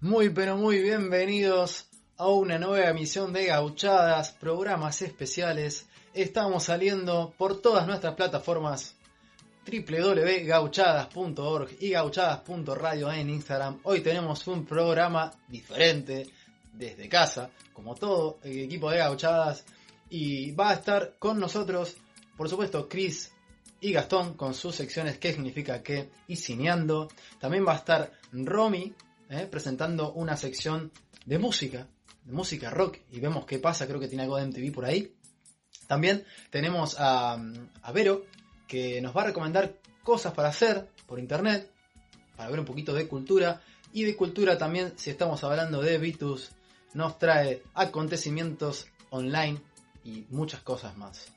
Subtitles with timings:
[0.00, 5.88] Muy pero muy bienvenidos a una nueva emisión de Gauchadas, programas especiales.
[6.14, 8.94] Estamos saliendo por todas nuestras plataformas
[9.66, 13.80] www.gauchadas.org y gauchadas.radio en Instagram.
[13.82, 16.28] Hoy tenemos un programa diferente
[16.72, 19.64] desde casa, como todo el equipo de Gauchadas.
[20.10, 21.96] Y va a estar con nosotros,
[22.36, 23.32] por supuesto, Chris
[23.80, 26.08] y Gastón con sus secciones ¿Qué significa qué?
[26.28, 27.08] y cineando.
[27.40, 28.94] También va a estar Romy
[29.28, 29.46] ¿eh?
[29.50, 30.92] presentando una sección
[31.26, 31.88] de música,
[32.24, 35.14] de música rock, y vemos qué pasa, creo que tiene algo de MTV por ahí.
[35.86, 37.34] También tenemos a,
[37.82, 38.24] a Vero,
[38.66, 41.70] que nos va a recomendar cosas para hacer por internet,
[42.36, 46.50] para ver un poquito de cultura, y de cultura también, si estamos hablando de Vitus,
[46.92, 49.60] nos trae acontecimientos online
[50.04, 51.32] y muchas cosas más.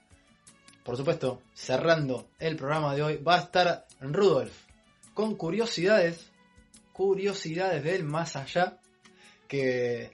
[0.84, 4.54] Por supuesto, cerrando el programa de hoy, va a estar Rudolf
[5.14, 6.31] con curiosidades
[6.94, 8.80] curiosidades del más allá
[9.48, 10.12] que,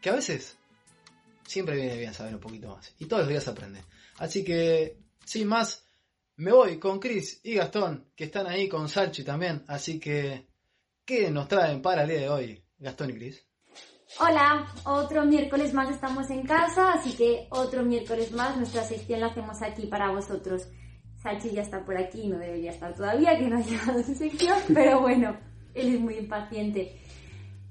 [0.00, 0.58] que a veces
[1.50, 2.94] siempre viene bien saber un poquito más.
[2.98, 3.82] Y todos los días aprende.
[4.18, 5.86] Así que, sin más,
[6.36, 9.64] me voy con Chris y Gastón, que están ahí con Salchi también.
[9.66, 10.48] Así que,
[11.04, 13.46] ¿qué nos traen para el día de hoy, Gastón y Chris?
[14.18, 19.28] Hola, otro miércoles más estamos en casa, así que otro miércoles más nuestra sección la
[19.28, 20.68] hacemos aquí para vosotros.
[21.22, 24.58] Salchi ya está por aquí, no debería estar todavía, que no ha llegado su sección,
[24.74, 25.38] pero bueno,
[25.74, 26.96] él es muy impaciente.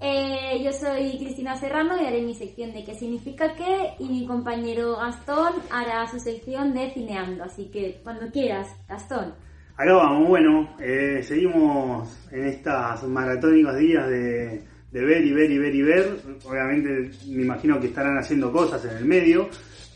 [0.02, 4.26] Eh, yo soy Cristina Serrano y haré mi sección de qué significa qué y mi
[4.26, 7.44] compañero Gastón hará su sección de cineando.
[7.44, 9.34] Así que cuando quieras, Gastón.
[9.76, 15.58] Acá vamos, bueno, eh, seguimos en estos maratónicos días de, de ver y ver y
[15.58, 16.20] ver y ver.
[16.46, 19.50] Obviamente me imagino que estarán haciendo cosas en el medio.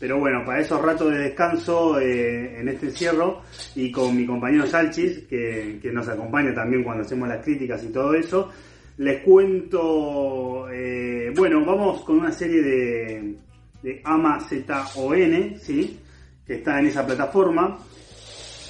[0.04, 3.40] Pero bueno, para esos ratos de descanso eh, en este encierro
[3.74, 7.88] y con mi compañero Salchis, que, que, nos acompaña también cuando hacemos las críticas y
[7.88, 8.50] todo eso,
[8.98, 13.34] les cuento, eh, bueno, vamos con una serie de,
[13.82, 15.98] de AMAZON, ¿sí?
[16.46, 17.78] que está en esa plataforma.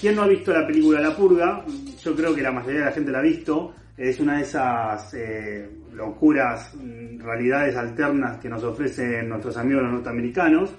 [0.01, 1.65] ¿Quién no ha visto la película La Purga?
[2.01, 3.75] Yo creo que la mayoría de la gente la ha visto.
[3.97, 6.77] Es una de esas eh, locuras,
[7.19, 10.71] realidades alternas que nos ofrecen nuestros amigos los norteamericanos.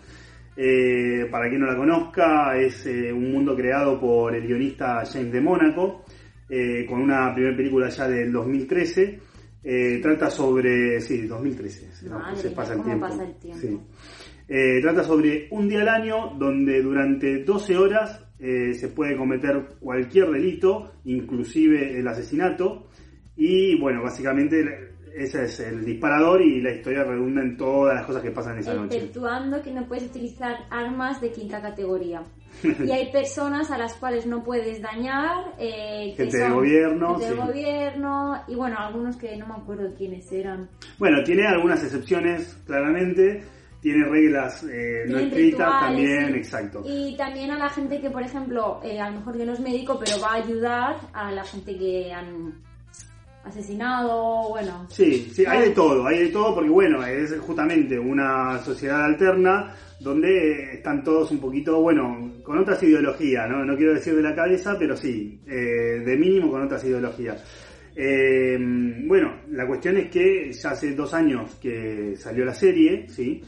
[0.57, 5.31] Eh, para quien no la conozca, es eh, un mundo creado por el guionista James
[5.31, 6.05] de Mónaco,
[6.49, 9.19] eh, con una primera película ya del 2013.
[10.01, 11.01] trata sobre.
[11.01, 12.09] Sí, 2013.
[12.09, 13.07] Madre, se pasa el tiempo.
[13.07, 13.59] Pasa el tiempo?
[14.47, 14.81] Sí.
[14.81, 20.93] trata sobre un día al año donde durante 12 horas se puede cometer cualquier delito,
[21.05, 22.87] inclusive el asesinato.
[23.35, 28.21] Y bueno, básicamente ese es el disparador y la historia redunda en todas las cosas
[28.21, 28.97] que pasan esa noche.
[28.97, 32.21] Exceptuando que no puedes utilizar armas de quinta categoría.
[32.63, 35.53] y hay personas a las cuales no puedes dañar.
[35.57, 37.15] Eh, que gente del gobierno.
[37.17, 38.43] Gente del gobierno.
[38.47, 40.69] Y bueno, algunos que no me acuerdo quiénes eran.
[40.97, 43.43] Bueno, tiene algunas excepciones, claramente.
[43.79, 46.81] Tiene reglas eh, no escritas también, exacto.
[46.83, 49.59] Y también a la gente que, por ejemplo, eh, a lo mejor que no es
[49.59, 52.64] médico, pero va a ayudar a la gente que han
[53.45, 54.87] asesinado, bueno.
[54.89, 59.75] Sí, sí, hay de todo, hay de todo porque bueno, es justamente una sociedad alterna
[59.99, 63.63] donde están todos un poquito, bueno, con otras ideologías, ¿no?
[63.63, 67.43] No quiero decir de la cabeza, pero sí, eh, de mínimo con otras ideologías.
[67.95, 68.57] Eh,
[69.07, 73.41] bueno, la cuestión es que ya hace dos años que salió la serie, ¿sí?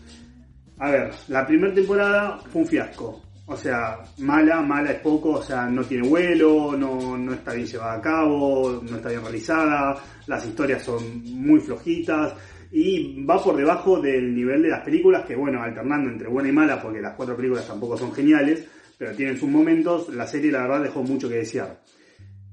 [0.79, 3.26] A ver, la primera temporada fue un fiasco.
[3.49, 7.65] O sea, mala, mala es poco, o sea, no tiene vuelo, no, no está bien
[7.65, 9.95] llevada a cabo, no está bien realizada,
[10.27, 12.33] las historias son muy flojitas
[12.73, 16.51] y va por debajo del nivel de las películas, que bueno, alternando entre buena y
[16.51, 18.67] mala, porque las cuatro películas tampoco son geniales,
[18.97, 21.79] pero tienen sus momentos, la serie la verdad dejó mucho que desear.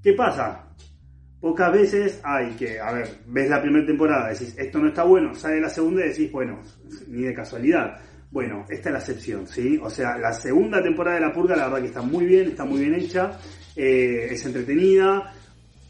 [0.01, 0.69] ¿Qué pasa?
[1.41, 5.35] Pocas veces hay que, a ver, ves la primera temporada, decís, esto no está bueno,
[5.35, 6.61] sale la segunda y decís, bueno,
[7.09, 8.01] ni de casualidad
[8.35, 9.79] bueno, esta es la excepción, ¿sí?
[9.81, 12.65] O sea, la segunda temporada de La Purga, la verdad que está muy bien, está
[12.65, 13.39] muy bien hecha,
[13.77, 15.33] eh, es entretenida,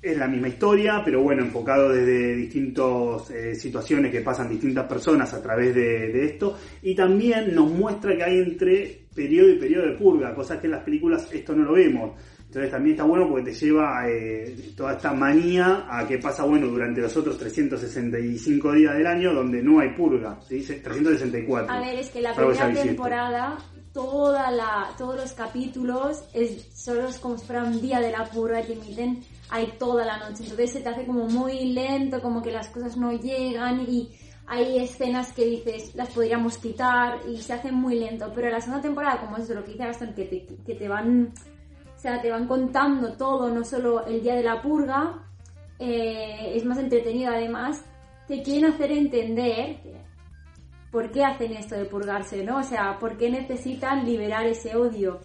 [0.02, 5.32] es la misma historia, pero bueno, enfocado desde distintas eh, situaciones que pasan distintas personas
[5.32, 9.96] a través de, esto, y también nos muestra que hay entre periodo y periodo de
[9.96, 12.12] purga, cosas que en las películas esto no lo vemos.
[12.54, 16.68] Entonces también está bueno porque te lleva eh, toda esta manía a que pasa bueno
[16.68, 21.74] durante los otros 365 días del año donde no hay purga, se dice 364.
[21.74, 23.58] A ver, es que la primera temporada,
[23.92, 28.24] toda la, todos los capítulos es, solo es como si fuera un día de la
[28.24, 30.44] purga que emiten ahí toda la noche.
[30.44, 34.12] Entonces se te hace como muy lento, como que las cosas no llegan y
[34.46, 38.30] hay escenas que dices, las podríamos quitar y se hace muy lento.
[38.32, 41.32] Pero la segunda temporada, como es lo que dice Gastón, que te, que te van,
[42.04, 45.24] sea, te van contando todo, no solo el día de la purga,
[45.78, 47.82] eh, es más entretenido además,
[48.28, 49.78] te quieren hacer entender
[50.92, 52.58] por qué hacen esto de purgarse, ¿no?
[52.58, 55.20] O sea, por qué necesitan liberar ese odio.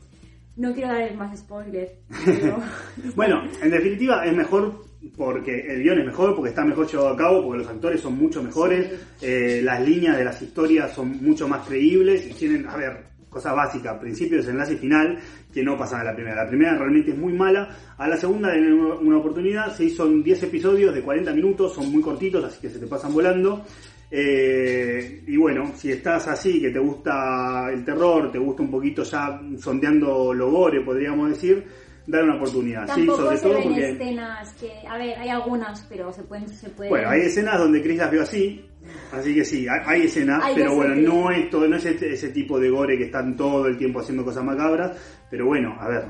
[0.56, 1.92] No quiero darles más spoilers,
[2.26, 2.58] pero
[3.16, 4.86] Bueno, en definitiva es mejor
[5.18, 8.18] porque el guion es mejor, porque está mejor llevado a cabo, porque los actores son
[8.18, 8.90] mucho mejores,
[9.22, 13.54] eh, las líneas de las historias son mucho más creíbles y tienen, a ver, cosa
[13.54, 15.18] básica, principio, desenlace y final,
[15.54, 16.44] que no pasan a la primera.
[16.44, 20.44] La primera realmente es muy mala, a la segunda den una oportunidad, sí, son 10
[20.44, 23.64] episodios de 40 minutos, son muy cortitos, así que se te pasan volando.
[24.12, 29.04] Eh, y bueno, si estás así, que te gusta el terror, te gusta un poquito
[29.04, 31.64] ya sondeando lo gore, podríamos decir,
[32.08, 32.88] dar una oportunidad.
[32.96, 33.90] Sí, sobre se todo ven porque...
[33.92, 36.90] escenas que, a ver, hay algunas, pero se pueden, se pueden.
[36.90, 38.66] Bueno, hay escenas donde Chris las vio así,
[39.12, 42.30] así que sí, hay, escenas, Hay pero bueno, no es todo, no es ese, ese
[42.30, 44.98] tipo de gore que están todo el tiempo haciendo cosas macabras,
[45.30, 46.06] pero bueno, a ver,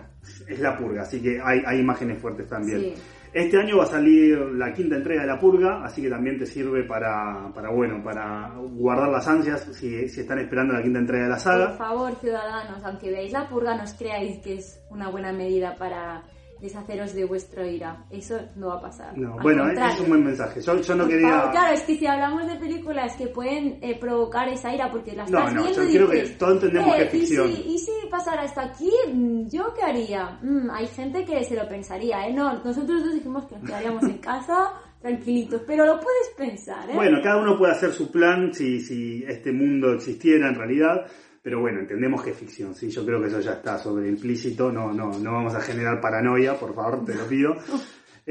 [0.47, 2.79] es la purga, así que hay, hay imágenes fuertes también.
[2.79, 2.93] Sí.
[3.31, 6.47] Este año va a salir la quinta entrega de la purga, así que también te
[6.47, 11.25] sirve para, para bueno, para guardar las ansias si, si están esperando la quinta entrega
[11.25, 11.69] de la Por saga.
[11.73, 16.23] favor, ciudadanos, aunque veáis la purga, no os creáis que es una buena medida para
[16.61, 18.05] deshaceros de vuestro ira.
[18.09, 19.17] Eso no va a pasar.
[19.17, 19.93] No, Al bueno, contrario.
[19.95, 20.61] es un buen mensaje.
[20.61, 21.29] Yo, yo no quería...
[21.29, 25.13] favor, claro, es que si hablamos de películas que pueden eh, provocar esa ira porque
[25.13, 27.19] las No, estás no, viendo yo y creo que todos entendemos que es "Eh, ¿y
[27.19, 27.47] ficción".
[27.53, 28.91] si- ¿y, si, pasara esto aquí?
[29.13, 30.39] Mm, ¿Yo qué haría?
[30.41, 32.33] Mm, hay gente que se lo pensaría, ¿eh?
[32.33, 36.93] No, nosotros dos dijimos que nos quedaríamos en casa tranquilitos, pero lo puedes pensar, ¿eh?
[36.93, 41.05] Bueno, cada uno puede hacer su plan si, si este mundo existiera en realidad,
[41.49, 42.91] pero bueno, entendemos que es ficción, ¿sí?
[42.91, 46.53] Yo creo que eso ya está sobre implícito, no, no, no vamos a generar paranoia,
[46.53, 47.55] por favor, te lo pido.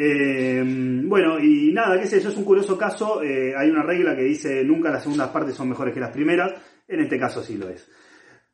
[0.00, 0.62] Eh,
[1.06, 4.22] bueno, y nada, qué sé yo, es un curioso caso, eh, hay una regla que
[4.22, 6.52] dice nunca las segundas partes son mejores que las primeras,
[6.86, 7.90] en este caso sí lo es.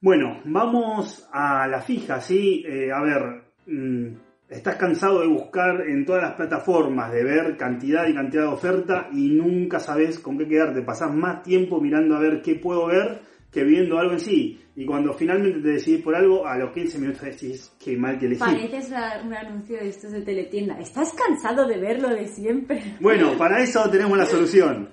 [0.00, 2.64] Bueno, vamos a la fija, ¿sí?
[2.66, 4.06] Eh, a ver, mm,
[4.48, 9.08] estás cansado de buscar en todas las plataformas, de ver cantidad y cantidad de oferta
[9.12, 10.80] y nunca sabes con qué quedarte.
[10.80, 14.60] Pasás más tiempo mirando a ver qué puedo ver que viendo algo en sí.
[14.74, 18.26] Y cuando finalmente te decidís por algo, a los 15 minutos decís qué mal que
[18.26, 18.40] elegí.
[18.40, 18.90] Pareces
[19.24, 20.76] un anuncio de estos de teletienda.
[20.80, 22.82] ¿Estás cansado de ver lo de siempre?
[23.00, 24.88] Bueno, para eso tenemos la solución.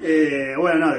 [0.00, 0.92] Eh, bueno, no,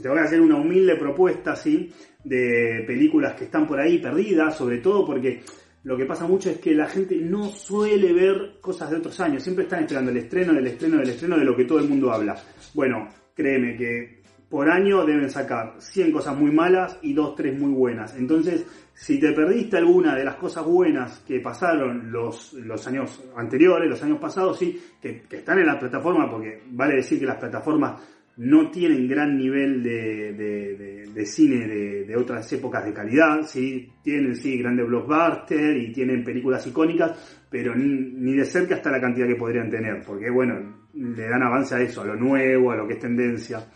[0.00, 1.92] te voy a hacer una humilde propuesta, ¿sí?
[2.24, 5.42] De películas que están por ahí perdidas, sobre todo porque
[5.82, 9.42] lo que pasa mucho es que la gente no suele ver cosas de otros años.
[9.42, 12.10] Siempre están esperando el estreno, del estreno, del estreno, de lo que todo el mundo
[12.10, 12.34] habla.
[12.72, 14.22] Bueno, créeme que
[14.54, 18.16] por año deben sacar 100 cosas muy malas y 2, 3 muy buenas.
[18.16, 18.64] Entonces,
[18.94, 24.00] si te perdiste alguna de las cosas buenas que pasaron los, los años anteriores, los
[24.04, 28.00] años pasados, sí, que, están en la plataforma, porque vale decir que las plataformas
[28.36, 34.36] no tienen gran nivel de, de- de- cine de, otras épocas de calidad, sí, tienen
[34.36, 39.26] sí grandes blockbusters y tienen películas icónicas, pero ni, ni de cerca hasta la cantidad
[39.26, 42.86] que podrían tener, porque bueno, le dan avance a eso, a lo nuevo, a lo
[42.86, 43.66] que es tendencia.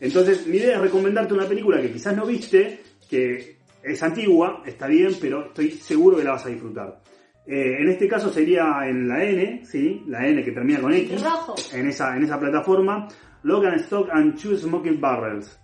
[0.00, 4.86] Entonces, mi idea es recomendarte una película que quizás no viste, que es antigua, está
[4.86, 7.00] bien, pero estoy seguro que la vas a disfrutar.
[7.46, 10.02] Eh, en este caso sería en la N, ¿sí?
[10.06, 11.54] La N que termina con X, Rojo.
[11.74, 13.06] en esa, en esa plataforma,
[13.42, 15.60] Logan Stock and Two Smoking Barrels.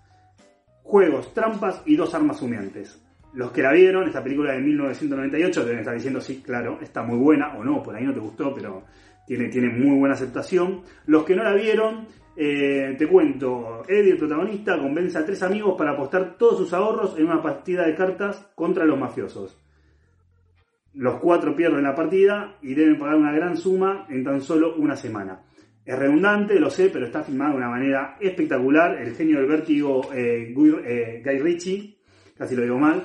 [0.82, 3.00] Juegos, trampas y dos armas humeantes.
[3.32, 7.16] Los que la vieron, esta película de 1998, deben estar diciendo, sí, claro, está muy
[7.16, 8.84] buena, o no, por ahí no te gustó, pero
[9.26, 10.82] tiene, tiene muy buena aceptación.
[11.06, 15.74] Los que no la vieron, eh, te cuento, Eddie, el protagonista, convence a tres amigos
[15.76, 19.58] para apostar todos sus ahorros en una partida de cartas contra los mafiosos.
[20.94, 24.96] Los cuatro pierden la partida y deben pagar una gran suma en tan solo una
[24.96, 25.42] semana.
[25.84, 28.96] Es redundante, lo sé, pero está filmado de una manera espectacular.
[29.00, 31.96] El genio del vértigo, eh, Guy, eh, Guy Ritchie,
[32.36, 33.02] casi lo digo mal,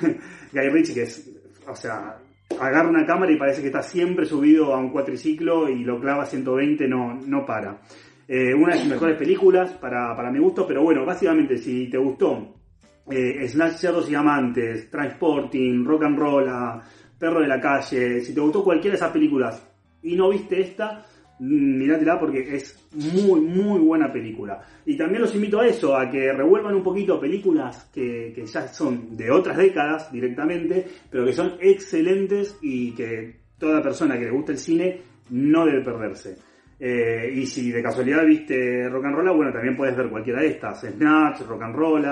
[0.52, 1.30] Guy Ritchie, que es,
[1.66, 2.18] o sea,
[2.60, 6.24] agarra una cámara y parece que está siempre subido a un cuatriciclo y lo clava
[6.24, 7.80] a 120, no, no para.
[8.28, 11.96] Eh, una de sus mejores películas para, para mi gusto, pero bueno, básicamente si te
[11.96, 12.56] gustó
[13.08, 16.50] eh, Snatch, Cerdos y Amantes, Transporting, Rock and Roll,
[17.16, 19.64] Perro de la Calle, si te gustó cualquiera de esas películas
[20.02, 21.04] y no viste esta,
[21.38, 24.60] mm, mirátela porque es muy, muy buena película.
[24.84, 28.66] Y también los invito a eso, a que revuelvan un poquito películas que, que ya
[28.66, 34.32] son de otras décadas directamente, pero que son excelentes y que toda persona que le
[34.32, 36.36] gusta el cine no debe perderse.
[36.78, 40.48] Eh, y si de casualidad viste Rock and Roll, bueno, también puedes ver cualquiera de
[40.48, 40.80] estas.
[40.80, 42.02] Snatch, Rock and Roll,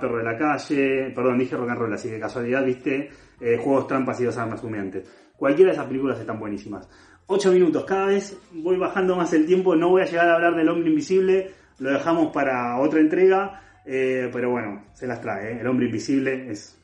[0.00, 3.10] Perro de la Calle, perdón, dije Rock and Roll, así de casualidad viste
[3.40, 5.08] eh, Juegos Trampas y Dos Armas Humeantes.
[5.36, 6.88] Cualquiera de esas películas están buenísimas.
[7.26, 10.54] 8 minutos, cada vez voy bajando más el tiempo, no voy a llegar a hablar
[10.54, 15.66] del Hombre Invisible, lo dejamos para otra entrega, eh, pero bueno, se las trae, El
[15.66, 16.80] Hombre Invisible es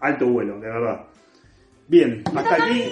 [0.00, 1.06] alto vuelo, de verdad.
[1.88, 2.84] Bien, hasta aquí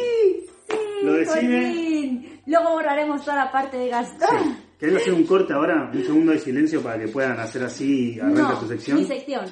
[1.04, 1.72] lo de por cine.
[1.72, 2.33] fin.
[2.46, 4.38] Luego borraremos toda la parte de Gastón.
[4.42, 4.56] Sí.
[4.78, 5.90] ¿Querés hacer un corte ahora?
[5.92, 8.98] Un segundo de silencio para que puedan hacer así arranca No, tu sección.
[8.98, 9.44] mi sección.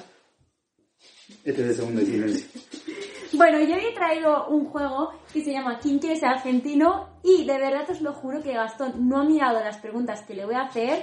[1.43, 2.61] Este es el segundo de silencio.
[3.35, 7.17] Bueno, yo he traído un juego que se llama ¿Quién quiere ser argentino?
[7.23, 10.45] Y de verdad os lo juro que Gastón no ha mirado las preguntas que le
[10.45, 11.01] voy a hacer.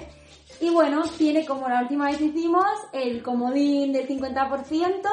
[0.61, 5.09] Y bueno, tiene como la última vez hicimos el comodín del 50%,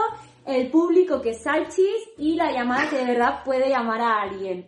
[0.46, 4.68] el público que es Salchis y la llamada que de verdad puede llamar a alguien.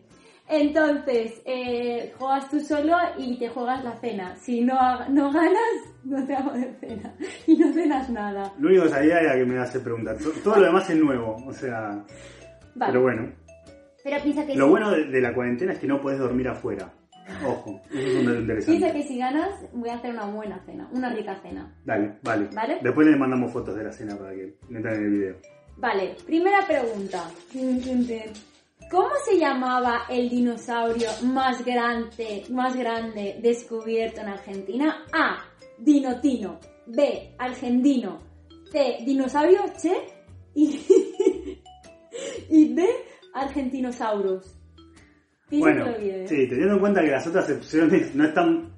[0.50, 4.36] Entonces, eh, juegas tú solo y te juegas la cena.
[4.36, 4.75] Si no,
[5.10, 5.62] no ganas,
[6.03, 7.13] no te hago de cena.
[7.46, 8.51] Y no cenas nada.
[8.60, 10.18] Lo único que sabía era que me hace preguntar.
[10.18, 12.03] To- Todo lo demás es nuevo, o sea.
[12.75, 12.91] Vale.
[12.91, 13.32] Pero bueno.
[14.03, 14.70] Pero piensa que Lo sí.
[14.72, 16.91] bueno de, de la cuarentena es que no puedes dormir afuera.
[17.46, 18.91] Ojo, eso es un dato Piensa interesante.
[18.94, 21.75] que si ganas, voy a hacer una buena cena, una rica cena.
[21.86, 22.48] Dale, vale.
[22.56, 22.79] ¿Vale?
[22.82, 25.36] Después le mandamos fotos de la cena para que metan en el video.
[25.77, 27.24] Vale, primera pregunta.
[28.89, 35.05] ¿Cómo se llamaba el dinosaurio más grande, más grande descubierto en Argentina?
[35.13, 35.46] A.
[35.77, 36.60] Dinotino.
[36.88, 37.36] B.
[37.38, 38.19] Argentino.
[38.72, 38.98] C.
[39.05, 39.93] Dinosaurio Che.
[40.55, 40.79] Y,
[42.50, 42.84] y D.
[43.34, 44.55] Argentinosaurus.
[45.51, 46.27] Bueno, lo viene.
[46.27, 48.72] sí, teniendo en cuenta que las otras opciones no están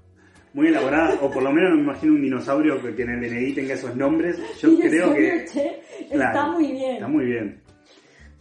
[0.53, 3.29] muy elaboradas, o por lo menos no me imagino un dinosaurio que, que en el
[3.29, 5.21] DNI tenga esos nombres, yo creo que...
[5.21, 6.93] Dinosaurio Che está Claro, muy bien.
[6.95, 7.61] Está muy bien.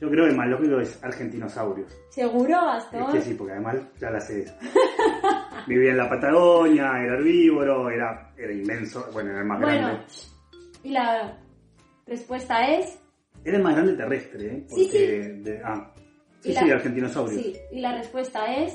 [0.01, 1.93] Yo creo que el más lógico es argentinosaurios.
[2.09, 3.13] ¿Seguro, Es Gastón?
[3.13, 4.47] que sí, porque además ya la sé.
[5.67, 10.05] Vivía en la Patagonia, era herbívoro, era, era inmenso, bueno, era el más Bueno, grande.
[10.85, 11.39] y la
[12.07, 12.99] respuesta es...
[13.45, 14.65] Era el más grande terrestre, ¿eh?
[14.69, 14.89] Sí, Porque
[15.35, 15.43] sí.
[15.43, 15.93] de- ah,
[16.41, 17.43] sí, la- sí, argentinosaurios.
[17.43, 18.75] Sí, y la respuesta es...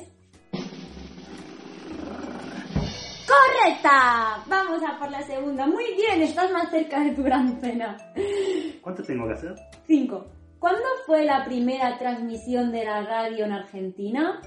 [3.27, 4.44] ¡Correcta!
[4.48, 5.65] Vamos a por la segunda.
[5.65, 7.98] Muy bien, estás más cerca de tu gran cena.
[8.82, 9.55] ¿Cuánto tengo que hacer?
[9.88, 10.25] 5.
[10.59, 14.41] ¿Cuándo fue la primera transmisión de la radio en Argentina?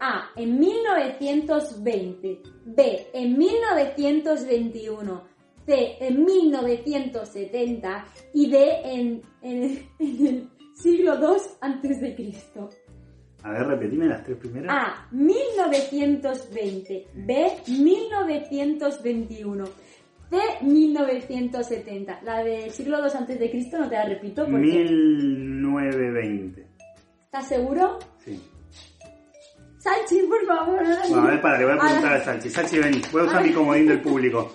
[0.00, 0.30] A.
[0.36, 2.40] En 1920.
[2.64, 3.06] B.
[3.12, 5.22] En 1921.
[5.66, 5.96] C.
[6.00, 8.04] En 1970.
[8.32, 8.80] Y D.
[8.84, 12.70] En, en- en el siglo II antes de Cristo.
[13.42, 14.74] A ver, repetime las tres primeras.
[14.74, 15.06] A.
[15.12, 17.08] 1920.
[17.14, 17.52] B.
[17.68, 19.64] 1921.
[20.30, 20.36] C.
[20.62, 22.22] 1970.
[22.22, 24.58] La del siglo II antes de Cristo no te la repito porque...
[24.58, 26.66] 1920.
[27.24, 27.98] ¿Estás seguro?
[28.24, 28.40] Sí.
[29.78, 30.80] Salchi, por favor.
[31.08, 32.52] Bueno, a ver, para, le voy a preguntar a Salchis.
[32.54, 33.02] Salchis, vení.
[33.12, 34.50] Voy a usar mi comodín del público.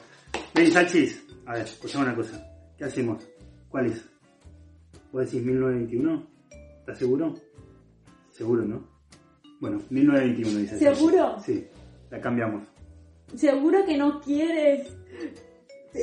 [0.55, 1.23] Vení, Salchis.
[1.45, 2.43] A ver, escuchame una cosa.
[2.77, 3.23] ¿Qué hacemos?
[3.69, 4.03] ¿Cuál es?
[5.11, 6.27] ¿Vos decís 1921?
[6.79, 7.35] ¿Estás seguro?
[8.31, 8.87] Seguro, ¿no?
[9.59, 10.79] Bueno, 1921 dice.
[10.79, 10.97] Salchis.
[10.97, 11.37] ¿Seguro?
[11.45, 11.67] Sí,
[12.09, 12.63] la cambiamos.
[13.35, 14.87] ¿Seguro que no quieres.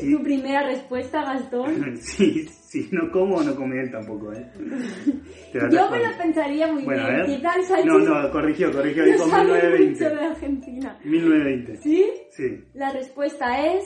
[0.00, 1.97] Tu primera respuesta, Gastón?
[2.00, 4.50] Sí, sí, no como, no come él tampoco, ¿eh?
[5.73, 7.26] Yo me lo pensaría muy Bueno, bien.
[7.26, 7.61] ¿Qué tal?
[7.87, 10.25] No, no, corrigió, corrigió, No dijo sabe mucho de 1920.
[10.26, 10.99] Argentina.
[11.05, 11.76] 1920.
[11.83, 12.05] ¿Sí?
[12.31, 12.65] Sí.
[12.75, 13.85] La respuesta es...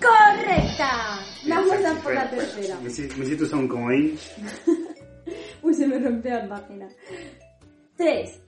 [0.00, 1.20] ¡Correcta!
[1.48, 2.80] Vamos Sí, a por la bueno, tercera.
[2.80, 4.18] Me hiciste me hiciste usar un comodín.
[5.62, 6.88] Uy, se me rompió la página.
[7.96, 8.42] 3.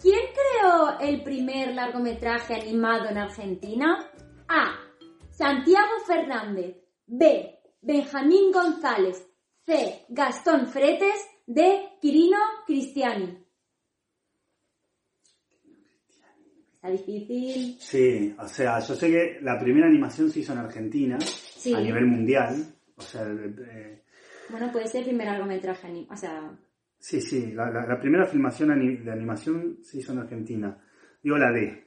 [0.00, 4.10] ¿Quién creó el primer largometraje animado en Argentina?
[4.48, 4.74] A.
[5.36, 6.76] Santiago Fernández.
[7.06, 7.58] B.
[7.82, 9.26] Benjamín González.
[9.66, 10.04] C.
[10.08, 11.26] Gastón Fretes.
[11.46, 11.88] D.
[12.00, 13.38] Quirino Cristiani.
[16.74, 17.76] Está difícil.
[17.80, 21.72] Sí, o sea, yo sé que la primera animación se hizo en Argentina, Sí.
[21.74, 22.74] a nivel mundial.
[22.96, 24.02] O sea, eh,
[24.50, 26.06] Bueno, puede ser el primer largometraje.
[26.10, 26.56] O sea,
[26.98, 30.78] sí, sí, la, la- la primera filmación de animación se hizo en Argentina.
[31.22, 31.86] Digo la D,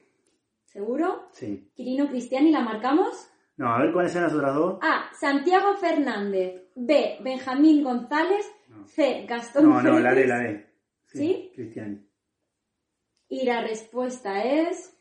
[0.64, 1.28] ¿seguro?
[1.32, 1.70] sí.
[1.74, 3.28] Quirino Cristiani, ¿la marcamos?
[3.58, 4.78] No, a ver cuáles eran las otras dos.
[4.82, 5.10] A.
[5.18, 6.62] Santiago Fernández.
[6.74, 7.18] B.
[7.20, 8.50] Benjamín González.
[8.68, 8.86] No.
[8.86, 9.26] C.
[9.28, 10.66] Gastón No, no, la D, la D.
[11.06, 11.52] ¿Sí?
[11.54, 12.06] Cristiani.
[13.28, 14.94] Y la respuesta es...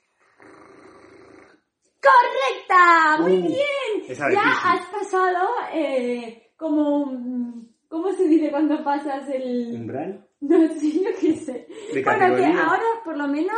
[2.01, 3.21] ¡Correcta!
[3.21, 4.07] ¡Muy Uh, bien!
[4.07, 4.37] Ya difícil.
[4.39, 7.65] has pasado eh, como...
[7.89, 9.71] ¿Cómo se dice cuando pasas el...?
[9.73, 10.23] ¿Umbral?
[10.39, 11.67] No sé, yo qué sé.
[11.93, 13.57] ¿De Bueno, que ahora por lo menos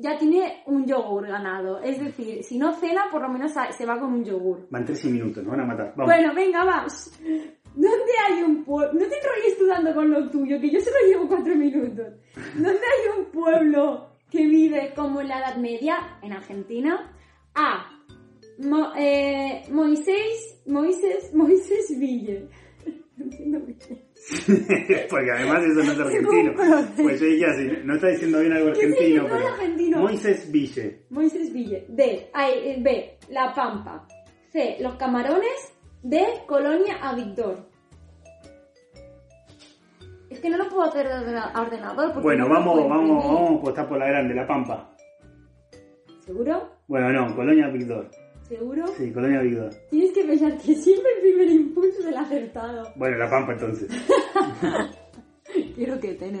[0.00, 1.78] ya tiene un yogur ganado.
[1.80, 4.66] Es decir, si no cena, por lo menos se va con un yogur.
[4.70, 5.92] Van 13 minutos, nos van a matar.
[5.96, 6.12] Vamos.
[6.14, 7.12] Bueno, venga, vamos.
[7.74, 8.92] ¿Dónde hay un pueblo?
[8.94, 12.06] No te enrolles tú dando con lo tuyo, que yo solo llevo cuatro minutos.
[12.54, 17.12] ¿Dónde hay un pueblo que vive como en la Edad Media, en Argentina?
[17.54, 17.86] A.
[18.58, 22.48] Mo- eh, Moisés, Moisés, Moisés Ville.
[23.16, 24.09] No entiendo por qué.
[25.10, 26.52] Porque además eso no es argentino.
[26.96, 29.48] Pues así, no está diciendo bien algo ¿Qué argentino, pero.
[29.48, 29.98] argentino?
[30.00, 31.02] Moisés Ville.
[31.10, 31.86] Moisés Ville.
[31.88, 32.30] D.
[32.32, 33.18] ay, eh, B.
[33.30, 34.06] La Pampa.
[34.52, 34.76] C.
[34.80, 35.74] Los Camarones.
[36.02, 36.24] D.
[36.46, 37.68] Colonia a Víctor.
[40.28, 42.12] Es que no lo puedo hacer a ordenador.
[42.12, 44.94] porque Bueno, no vamos, vamos, vamos a apostar por la grande, la Pampa.
[46.24, 46.70] ¿Seguro?
[46.86, 48.08] Bueno, no, Colonia Víctor.
[48.50, 48.84] ¿Seguro?
[48.98, 49.72] Sí, Colonia Víctor.
[49.90, 52.92] Tienes que pensar que siempre el primer impulso es el acertado.
[52.96, 53.88] Bueno, la Pampa entonces.
[55.76, 56.40] Quiero que te me.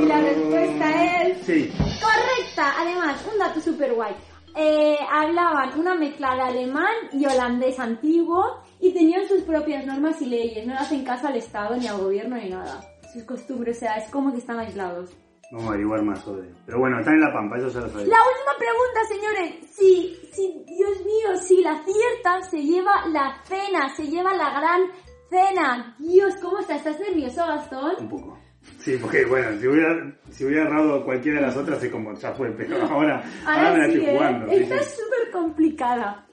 [0.00, 1.38] Y la respuesta es...
[1.42, 1.72] Sí.
[1.78, 4.12] Correcta, además, un dato super guay.
[4.56, 10.26] Eh, hablaban una mezcla de alemán y holandés antiguo y tenían sus propias normas y
[10.26, 12.82] leyes, no le hacen caso al Estado ni al gobierno ni nada.
[13.12, 15.16] Sus costumbres, o sea, es como que están aislados.
[15.50, 16.48] Vamos a averiguar más sobre.
[16.64, 18.08] Pero bueno, están en la Pampa, eso ya lo sabemos.
[18.08, 19.70] La última pregunta, señores.
[19.70, 24.82] Si, si, Dios mío, si la acierta, se lleva la cena, se lleva la gran
[25.28, 25.96] cena.
[25.98, 26.86] Dios, ¿cómo estás?
[26.86, 27.94] ¿Estás nervioso, Gastón?
[27.98, 28.38] Un poco.
[28.78, 32.32] Sí, porque bueno, si hubiera, si hubiera errado cualquiera de las otras es como ya
[32.32, 34.16] fue, pero ahora, ahora, me la sí, estoy ¿eh?
[34.16, 34.46] jugando.
[34.48, 36.26] sí, Esta es súper complicada.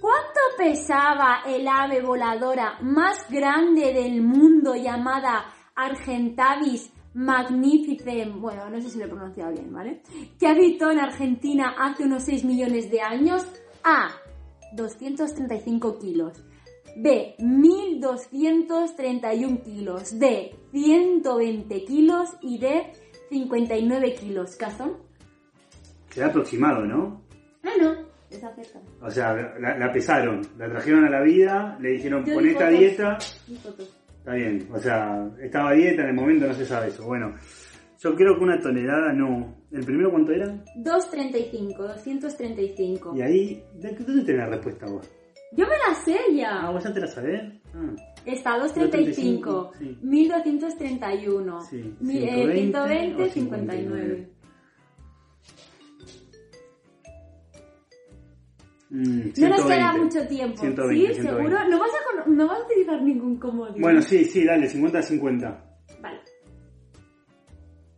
[0.00, 8.40] ¿Cuánto pesaba el ave voladora más grande del mundo llamada Argentavis magnificem?
[8.40, 10.02] Bueno, no sé si lo he pronunciado bien, ¿vale?
[10.38, 13.46] Que habitó en Argentina hace unos 6 millones de años.
[13.84, 14.10] A.
[14.74, 16.42] 235 kilos.
[16.96, 17.34] B.
[17.38, 20.18] 1231 kilos.
[20.18, 20.54] D.
[20.72, 22.30] 120 kilos.
[22.42, 22.92] Y D.
[23.30, 24.56] 59 kilos.
[24.56, 24.96] ¿Cazón?
[26.10, 27.22] Será aproximado, ¿no?
[27.64, 27.94] Ah, no.
[28.30, 28.80] Esa cerca.
[29.00, 32.50] O sea, la, la pesaron, la trajeron a la vida, le dijeron, Yo pon vi
[32.50, 32.78] esta fotos.
[32.80, 33.18] dieta,
[33.48, 33.90] Y fotos.
[34.24, 34.66] Está bien.
[34.72, 37.04] O sea, estaba a dieta, en el momento no se sabe eso.
[37.04, 37.34] Bueno,
[38.00, 39.54] yo creo que una tonelada no.
[39.70, 40.46] ¿El primero cuánto era?
[40.76, 43.12] 235, 235.
[43.16, 45.10] Y ahí, ¿de ¿dónde tenés la respuesta vos?
[45.56, 46.32] Yo me la sé Ah,
[46.64, 46.70] ya.
[46.70, 47.42] vos ya te la sabés.
[47.74, 47.94] Ah.
[48.24, 49.98] Está 235, 235, sí.
[50.02, 54.28] 1231, Sí, mi- eh, 120 o 120, 59.
[58.94, 59.74] Mm, No nos 120.
[59.74, 60.60] queda mucho tiempo.
[60.60, 61.20] 120, ¿Sí?
[61.22, 61.22] 120.
[61.50, 61.68] ¿Seguro?
[61.68, 63.82] ¿No vas, a, no vas a utilizar ningún comodín?
[63.82, 65.64] Bueno, sí, sí, dale, 50-50.
[66.00, 66.20] Vale.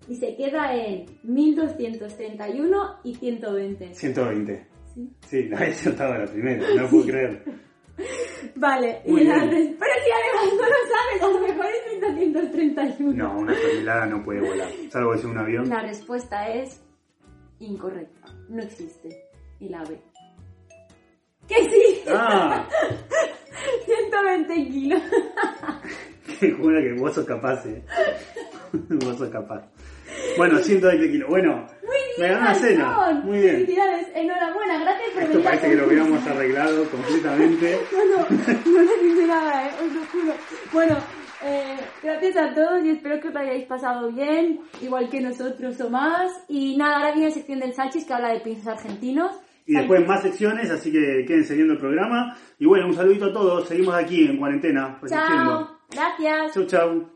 [0.09, 3.95] Y se queda en 1231 y 120.
[3.95, 4.67] 120.
[4.95, 5.11] Sí.
[5.27, 7.45] Sí, la había acertado la primera, no lo puedo creer.
[8.57, 12.15] Vale, Muy y la res- Pero si además no lo sabes, a lo mejor es
[12.17, 13.13] 1231.
[13.15, 15.69] No, una tonelada no puede volar, salvo que sea un avión.
[15.69, 16.83] La respuesta es
[17.59, 18.29] incorrecta.
[18.49, 19.09] No existe
[19.61, 20.01] el ave.
[21.49, 22.05] ¡Que sí!
[22.09, 22.67] ¡Ah!
[23.85, 25.03] 120 kilos.
[26.41, 27.83] Qué buena que vos sos capaz, eh.
[28.73, 29.63] vos sos capaz.
[30.37, 31.29] Bueno, 120 kilos.
[31.29, 31.67] Bueno,
[32.19, 33.21] me ganó la cena.
[33.25, 33.55] Muy bien.
[33.57, 37.79] Felicidades, enhorabuena, gracias por Esto venir parece que lo hubiéramos arreglado completamente.
[37.93, 40.35] No, no, no le dice nada, eh, os lo juro.
[40.73, 40.97] Bueno,
[41.45, 45.81] eh, gracias a todos y espero que os lo hayáis pasado bien, igual que nosotros
[45.81, 46.33] o más.
[46.49, 49.37] Y nada, ahora viene la sección del Salchis que habla de pinzas argentinos.
[49.67, 52.39] Y después más secciones, así que queden siguiendo el programa.
[52.59, 53.67] Y bueno, un saludito a todos.
[53.67, 55.01] Seguimos aquí en cuarentena.
[55.09, 56.55] Chao, gracias.
[56.55, 57.11] Chau, chau.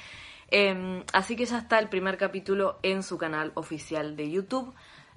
[0.51, 4.75] Em, así que ya está el primer capítulo en su canal oficial de YouTube,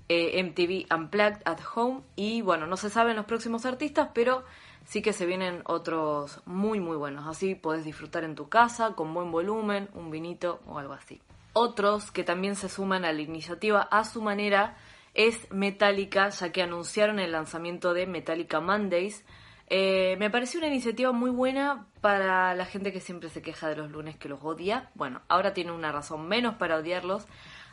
[0.10, 4.44] eh, MTV Unplugged at Home, y bueno, no se saben los próximos artistas, pero
[4.86, 9.14] sí que se vienen otros muy muy buenos, así podés disfrutar en tu casa con
[9.14, 11.22] buen volumen, un vinito o algo así.
[11.54, 14.76] Otros que también se suman a la iniciativa a su manera
[15.14, 19.24] es Metallica, ya que anunciaron el lanzamiento de Metallica Mondays.
[19.68, 23.76] Eh, me pareció una iniciativa muy buena para la gente que siempre se queja de
[23.76, 24.90] los lunes que los odia.
[24.96, 27.26] Bueno, ahora tiene una razón menos para odiarlos.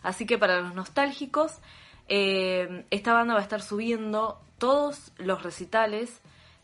[0.03, 1.59] Así que para los nostálgicos,
[2.09, 6.20] eh, esta banda va a estar subiendo todos los recitales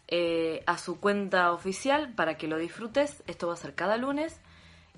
[0.09, 3.23] eh, a su cuenta oficial para que lo disfrutes.
[3.27, 4.41] Esto va a ser cada lunes.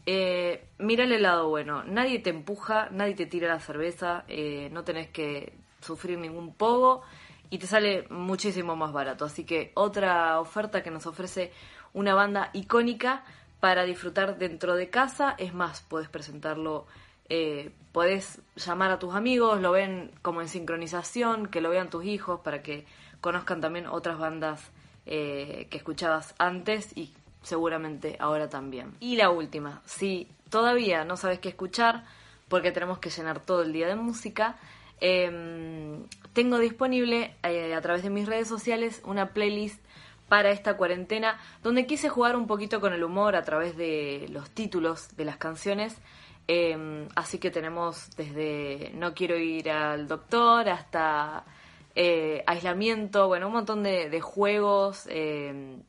[0.07, 4.25] Eh, el lado bueno, nadie te empuja, nadie te tira la cerveza,
[4.71, 7.03] no tenés que sufrir ningún pogo
[7.51, 9.25] y te sale muchísimo más barato.
[9.25, 11.53] Así que otra oferta que nos ofrece
[11.93, 13.25] una banda icónica
[13.61, 15.35] para disfrutar dentro de casa.
[15.39, 16.87] Es más, puedes presentarlo,
[17.29, 22.05] eh, podés llamar a tus amigos, lo ven como en sincronización, que lo vean tus
[22.05, 22.87] hijos para que
[23.21, 24.71] conozcan también otras bandas
[25.07, 28.95] eh, que escuchabas antes y seguramente ahora también.
[29.01, 32.05] Y la última, si todavía no sabes qué escuchar,
[32.49, 34.57] porque tenemos que llenar todo el día de música,
[35.01, 36.05] em,
[36.39, 39.85] tengo disponible eh, a través de mis redes sociales una playlist
[40.29, 44.49] para esta cuarentena donde quise jugar un poquito con el humor a través de los
[44.49, 46.01] títulos de las canciones.
[46.47, 51.45] Em, así que tenemos desde No quiero ir al doctor hasta
[51.97, 55.09] eh, aislamiento, bueno, un montón de, de juegos.
[55.11, 55.83] em,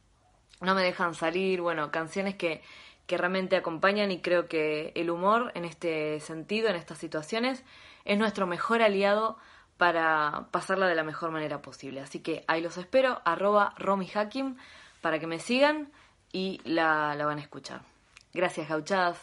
[0.62, 2.64] no me dejan salir, bueno, canciones que,
[3.06, 7.64] que realmente acompañan y creo que el humor en este sentido, en estas situaciones,
[8.04, 9.38] es nuestro mejor aliado
[9.80, 12.02] para pasarla de la mejor manera posible.
[12.02, 13.74] Así que ahí los espero, arroba
[15.02, 15.90] para que me sigan
[16.34, 17.82] y la, la van a escuchar.
[18.34, 19.18] Gracias, gauchadas.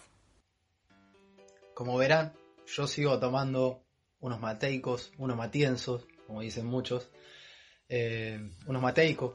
[1.74, 2.32] Como verán,
[2.66, 3.82] yo sigo tomando
[4.20, 7.10] unos mateicos, unos matienzos, como dicen muchos,
[7.90, 9.34] eh, unos mateicos.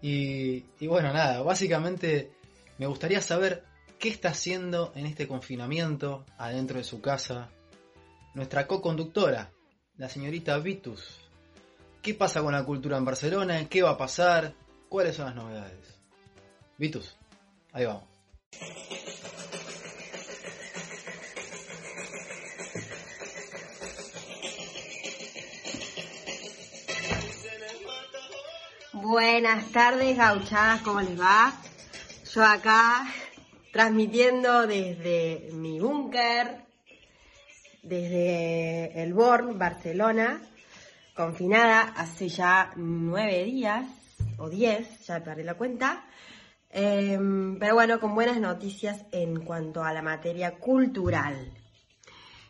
[0.00, 2.32] Y, y bueno, nada, básicamente
[2.78, 3.64] me gustaría saber
[3.98, 7.50] qué está haciendo en este confinamiento adentro de su casa
[8.34, 9.52] nuestra co-conductora,
[9.96, 11.20] la señorita Vitus.
[12.02, 13.68] ¿Qué pasa con la cultura en Barcelona?
[13.68, 14.54] ¿Qué va a pasar?
[14.88, 15.94] ¿Cuáles son las novedades?
[16.76, 17.16] Vitus,
[17.72, 18.04] ahí vamos.
[28.92, 31.52] Buenas tardes, gauchadas, ¿cómo les va?
[32.32, 33.06] Yo acá
[33.72, 36.64] transmitiendo desde mi búnker,
[37.84, 40.42] desde el Born, Barcelona,
[41.14, 43.86] confinada hace ya nueve días
[44.38, 46.04] o diez, ya perdí la cuenta.
[46.70, 47.18] Eh,
[47.60, 51.52] pero bueno, con buenas noticias en cuanto a la materia cultural.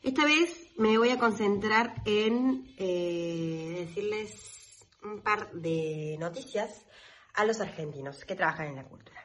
[0.02, 6.86] Esta vez me voy a concentrar en eh, decirles un par de noticias
[7.34, 9.20] a los argentinos que trabajan en la cultura.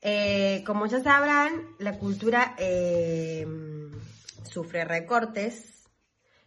[0.00, 3.46] Eh, como ya sabrán, la cultura eh,
[4.44, 5.88] sufre recortes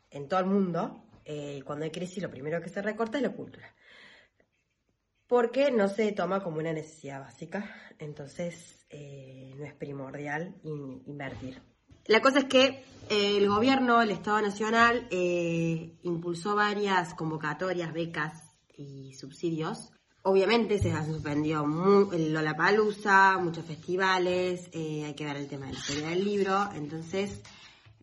[0.10, 1.04] en todo el mundo.
[1.25, 3.73] Eh, cuando hay crisis, lo primero que se recorta es la cultura.
[5.27, 11.62] Porque no se toma como una necesidad básica, entonces no es primordial in- invertir.
[12.08, 18.34] La cosa es que eh, el gobierno, el Estado Nacional, eh, impulsó varias convocatorias, becas
[18.75, 19.93] y subsidios.
[20.23, 25.80] Obviamente se ha suspendido Lollapalooza, muchos festivales, eh, hay que ver el tema de la
[25.80, 27.41] feria del libro, entonces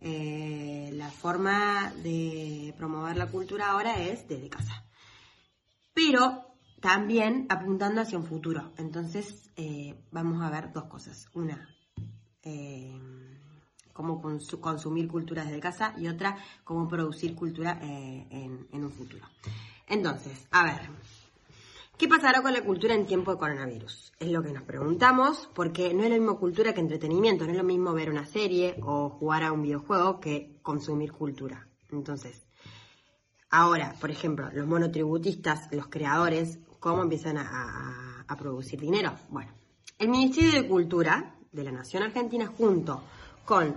[0.00, 4.84] eh, la forma de promover la cultura ahora es desde casa.
[5.94, 8.72] Pero también apuntando hacia un futuro.
[8.78, 11.26] Entonces eh, vamos a ver dos cosas.
[11.34, 11.68] Una,
[12.42, 12.98] eh,
[13.92, 19.26] cómo consu- consumir cultura desde casa y otra, cómo producir cultura en un futuro.
[19.88, 20.80] Entonces, a ver,
[21.98, 24.12] ¿qué pasará con la cultura en tiempo de coronavirus?
[24.18, 27.58] Es lo que nos preguntamos, porque no es la misma cultura que entretenimiento, no es
[27.58, 31.68] lo mismo ver una serie o jugar a un videojuego que consumir cultura.
[31.90, 32.44] Entonces,
[33.50, 39.14] Ahora, por ejemplo, los monotributistas, los creadores, ¿cómo empiezan a producir dinero?
[39.30, 39.50] Bueno,
[39.98, 43.02] el Ministerio de Cultura de la Nación Argentina, junto
[43.44, 43.74] con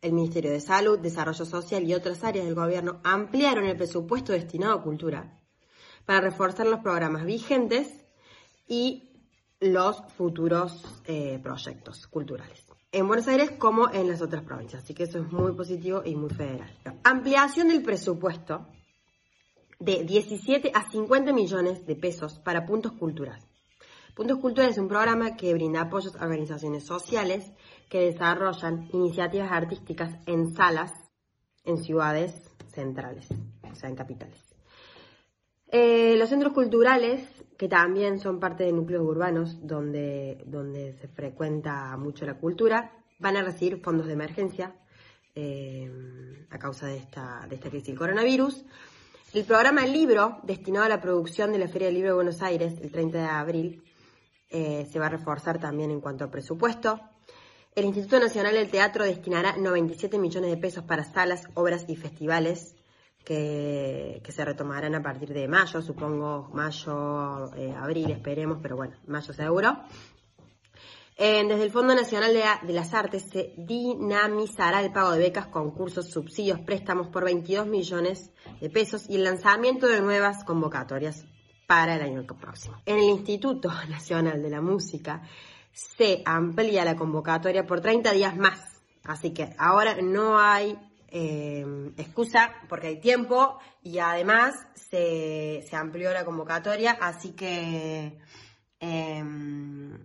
[0.00, 4.74] el Ministerio de Salud, Desarrollo Social y otras áreas del gobierno, ampliaron el presupuesto destinado
[4.74, 5.40] a cultura
[6.06, 8.04] para reforzar los programas vigentes
[8.66, 9.10] y
[9.60, 12.66] los futuros eh, proyectos culturales.
[12.92, 16.14] En Buenos Aires como en las otras provincias, así que eso es muy positivo y
[16.14, 16.70] muy federal.
[17.02, 18.68] Ampliación del presupuesto
[19.80, 23.44] de 17 a 50 millones de pesos para Puntos Culturales.
[24.14, 27.50] Puntos Culturales es un programa que brinda apoyos a organizaciones sociales
[27.90, 30.92] que desarrollan iniciativas artísticas en salas
[31.64, 32.32] en ciudades
[32.72, 33.26] centrales,
[33.70, 34.53] o sea, en capitales.
[35.68, 40.44] Eh, los centros culturales, que también son parte de núcleos urbanos donde,
[41.00, 44.74] se frecuenta mucho la cultura, van a recibir fondos de emergencia
[45.34, 45.90] eh,
[46.50, 48.64] a causa de esta, de esta crisis del coronavirus.
[49.32, 52.74] El programa Libro, destinado a la producción de la Feria del Libro de Buenos Aires,
[52.80, 53.82] el 30 de abril,
[54.50, 57.00] eh, se va a reforzar también en cuanto a presupuesto.
[57.74, 62.76] El Instituto Nacional del Teatro destinará 97 millones de pesos para salas, obras y festivales
[63.24, 69.32] que, se retomarán a partir de mayo, supongo mayo, eh, abril, esperemos, pero bueno, mayo
[69.32, 69.78] seguro.
[71.16, 76.58] Desde el Fondo Nacional de, las Artes se dinamizará el pago de becas, concursos, subsidios,
[76.60, 81.24] préstamos por 22 millones de pesos y el lanzamiento de nuevas convocatorias
[81.68, 82.80] para el año próximo.
[82.84, 85.22] En el Instituto Nacional de la Música
[85.72, 90.76] se amplía la convocatoria por 30 días más, así que ahora no hay
[91.16, 91.64] eh,
[91.96, 98.18] excusa porque hay tiempo y además se, amplió la convocatoria, así que
[98.80, 99.96] em,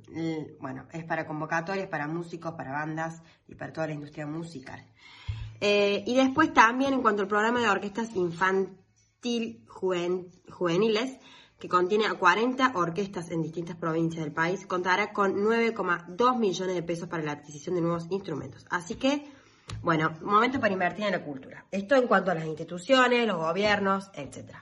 [0.59, 4.85] bueno, es para convocatorias, para músicos, para bandas y para toda la industria musical.
[5.59, 11.17] Eh, y después también en cuanto al programa de orquestas infantil juveniles,
[11.59, 16.83] que contiene a 40 orquestas en distintas provincias del país, contará con 9,2 millones de
[16.83, 18.67] pesos para la adquisición de nuevos instrumentos.
[18.69, 19.38] Así que
[19.81, 21.65] bueno, momento para invertir en la cultura.
[21.71, 24.55] Esto en cuanto a las instituciones, los gobiernos, etc.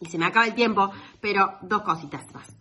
[0.00, 2.58] Y se me acaba el tiempo, pero dos cositas más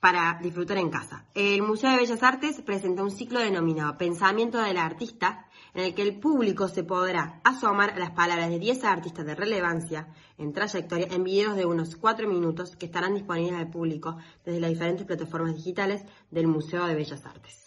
[0.00, 1.24] para disfrutar en casa.
[1.34, 6.02] El Museo de Bellas Artes presenta un ciclo denominado Pensamiento del Artista, en el que
[6.02, 11.08] el público se podrá asomar a las palabras de 10 artistas de relevancia en trayectoria
[11.10, 15.56] en videos de unos 4 minutos que estarán disponibles al público desde las diferentes plataformas
[15.56, 17.64] digitales del Museo de Bellas Artes.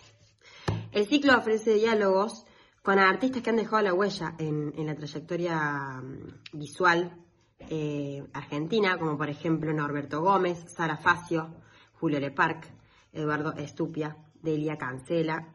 [0.91, 2.45] El ciclo ofrece diálogos
[2.89, 7.23] con artistas que han dejado la huella en, la trayectoria mm, visual
[7.59, 11.53] eh, argentina, como por ejemplo Norberto Gómez, Sara Facio,
[11.93, 12.65] Julio Leparc,
[13.13, 15.53] Eduardo Estupia, Delia Cancela,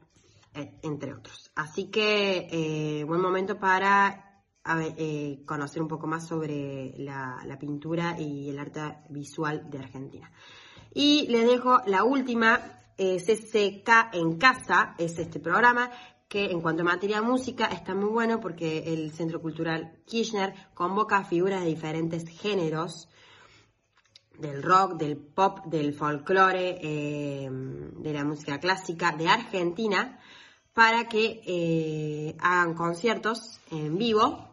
[0.55, 1.51] entre otros.
[1.57, 4.45] Así que eh, buen momento para
[4.97, 10.31] eh, conocer un poco más sobre la, la, pintura y el arte visual de Argentina.
[10.95, 12.61] Y les dejo la última,
[12.97, 15.91] CCK en casa, es este programa
[16.35, 21.23] que en cuanto a materia música está muy bueno porque el Centro Cultural Kirchner convoca
[21.23, 23.09] figuras de diferentes géneros,
[24.37, 30.19] del rock, del pop, del folclore, eh, de la música clásica de Argentina,
[30.73, 34.49] para que eh, hagan conciertos en vivo,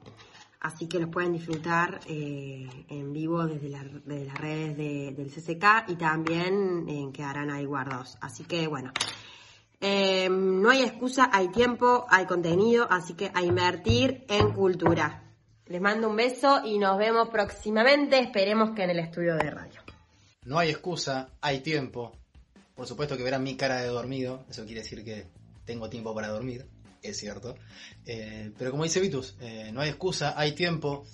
[0.59, 7.11] así que los pueden disfrutar eh, en vivo desde, las redes del CCK y también
[7.11, 8.19] quedarán ahí guardados.
[8.21, 8.93] Así que bueno,
[9.83, 15.23] eh, no hay excusa, hay tiempo, hay contenido, así que a invertir en cultura.
[15.65, 19.81] Les mando un beso y nos vemos próximamente, esperemos que en el estudio de radio.
[20.45, 22.15] No hay excusa, hay tiempo.
[22.75, 25.25] Por supuesto que verán mi cara de dormido, eso quiere decir que
[25.65, 26.67] tengo tiempo para dormir,
[27.01, 27.55] es cierto.
[28.05, 31.05] Eh, pero como dice Vitus, eh, no hay excusa, hay tiempo.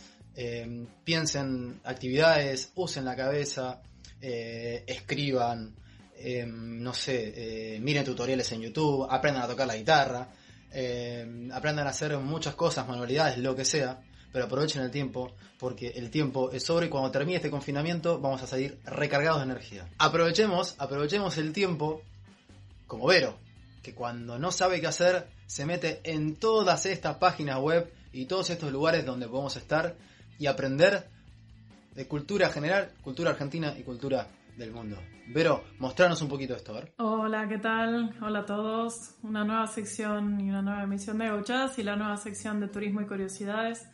[1.06, 3.82] piensen actividades, usen la cabeza,
[4.20, 5.74] escriban,
[6.20, 7.34] Em, no sé,
[7.76, 10.30] eh, miren tutoriales en YouTube, aprendan a tocar la guitarra,
[10.72, 14.02] em, aprendan a hacer muchas cosas, manualidades, lo que sea,
[14.32, 18.42] pero aprovechen el tiempo, porque el tiempo es sobre y cuando termine este confinamiento vamos
[18.42, 19.88] a salir recargados de energía.
[20.00, 22.02] Aprovechemos, aprovechemos el tiempo
[22.88, 23.38] como Vero,
[23.84, 28.50] que cuando no sabe qué hacer, se mete en todas estas páginas web y todos
[28.50, 29.96] estos lugares donde podemos estar
[30.40, 31.08] y aprender
[31.94, 34.98] de cultura general, cultura argentina y cultura del mundo.
[35.28, 36.94] Vero, mostrarnos un poquito esto, a ver.
[36.98, 38.16] Hola, ¿qué tal?
[38.22, 39.16] Hola a todos.
[39.22, 43.02] Una nueva sección y una nueva emisión de Gauchas y la nueva sección de Turismo
[43.02, 43.88] y Curiosidades.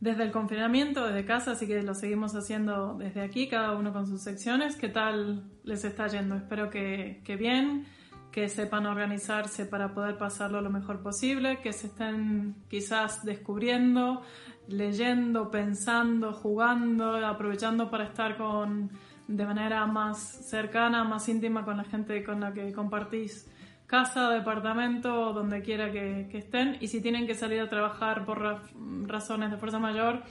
[0.00, 4.06] Desde el confinamiento, desde casa, así que lo seguimos haciendo desde aquí, cada uno con
[4.06, 4.76] sus secciones.
[4.76, 6.36] ¿Qué tal les está yendo?
[6.36, 7.84] Espero que, que bien,
[8.30, 14.22] que sepan organizarse para poder pasarlo lo mejor posible, que se estén quizás descubriendo,
[14.68, 18.90] leyendo, pensando, jugando, aprovechando para estar con
[19.28, 23.48] de manera más cercana, más íntima con la gente con la que compartís
[23.86, 26.76] casa, departamento, donde quiera que, estén.
[26.80, 28.60] Y si tienen que salir a trabajar por
[29.06, 30.22] razones de fuerza mayor,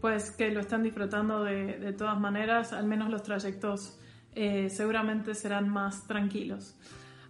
[0.00, 3.98] pues que lo están disfrutando de, todas maneras, al menos los trayectos
[4.34, 6.76] eh, seguramente serán más tranquilos.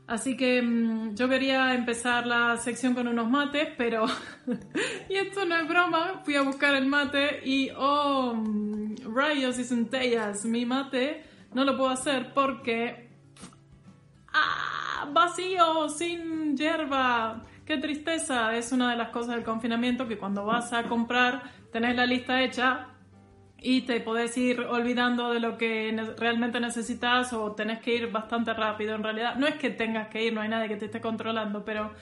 [0.08, 4.06] Así que mm, yo quería empezar la sección con unos mates, pero...
[5.10, 7.70] y esto no es broma, fui a buscar el mate y...
[7.76, 8.34] ¡Oh!
[8.34, 13.10] mm, Rayos y centellas, mi mate no lo puedo hacer porque...
[14.32, 15.08] ¡Ah!
[15.12, 17.44] Vacío, sin hierba.
[17.64, 18.56] ¡Qué tristeza!
[18.56, 22.42] Es una de las cosas del confinamiento que cuando vas a comprar tenés la lista
[22.42, 22.88] hecha
[23.60, 28.54] y te podés ir olvidando de lo que realmente necesitas o tenés que ir bastante
[28.54, 29.34] rápido en realidad.
[29.36, 31.92] No es que tengas que ir, no hay nadie que te esté controlando, pero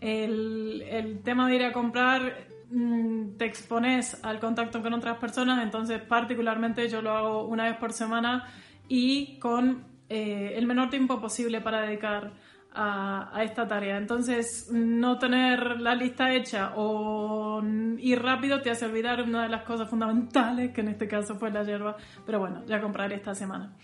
[0.00, 5.62] el, el tema de ir a comprar mm, te expones al contacto con otras personas,
[5.62, 8.48] entonces particularmente yo lo hago una vez por semana
[8.88, 12.32] y con eh, el menor tiempo posible para dedicar
[12.76, 13.96] a, esta tarea.
[13.96, 17.62] Entonces, no tener la lista hecha o
[17.98, 21.50] ir rápido te hace olvidar una de las cosas fundamentales, que en este caso fue
[21.50, 21.96] la hierba.
[22.24, 23.74] Pero bueno, ya compraré esta semana.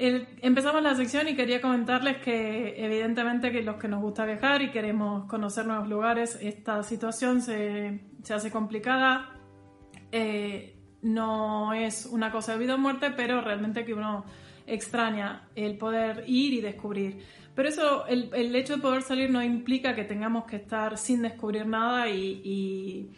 [0.00, 4.70] Empezamos la sección y quería comentarles que evidentemente que los que nos gusta viajar y
[4.70, 9.30] queremos conocer nuevos lugares, esta situación se, se hace complicada.
[10.12, 14.24] Eh, no es una cosa de vida o muerte, pero realmente que uno
[14.66, 17.24] extraña el poder ir y descubrir.
[17.58, 21.22] Pero eso, el, el hecho de poder salir no implica que tengamos que estar sin
[21.22, 23.10] descubrir nada y, y-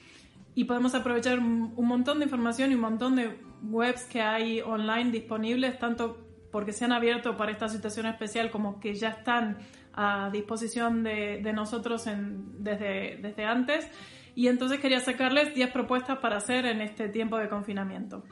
[0.55, 5.11] y podemos aprovechar un montón de información y un montón de webs que hay online
[5.11, 6.17] disponibles, tanto
[6.51, 9.59] porque se han abierto para esta situación especial como que ya están
[9.93, 13.87] a disposición de, de nosotros en- desde, desde antes.
[14.35, 18.25] Y entonces quería sacarles 10 propuestas para hacer en este tiempo de confinamiento.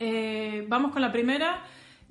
[0.00, 1.62] Eh, vamos con la primera.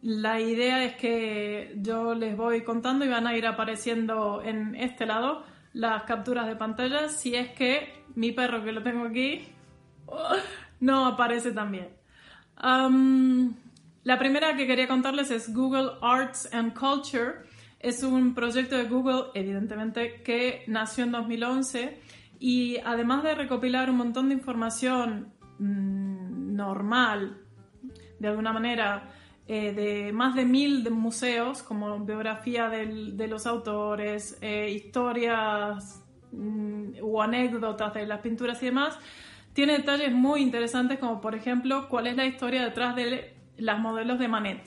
[0.04, 5.06] La idea es que yo les voy contando y van a ir apareciendo en este
[5.06, 9.48] lado las capturas de pantalla si es que mi perro que lo tengo aquí
[10.82, 11.88] no aparece también.
[12.58, 13.56] Am,
[14.04, 17.36] la primera que quería contarles es Google Arts and Culture.
[17.80, 21.98] Es un proyecto de Google, evidentemente, que nació en 2011
[22.40, 27.38] y además de recopilar un montón de información mm, normal,
[28.20, 29.10] de alguna manera,
[29.48, 36.02] eh, de más de mil de museos, como biografía del- de los autores, eh, historias
[36.32, 38.98] mm, o anécdotas de las pinturas y demás,
[39.54, 44.18] tiene detalles muy interesantes como por ejemplo cuál es la historia detrás de las modelos
[44.18, 44.64] de Manet.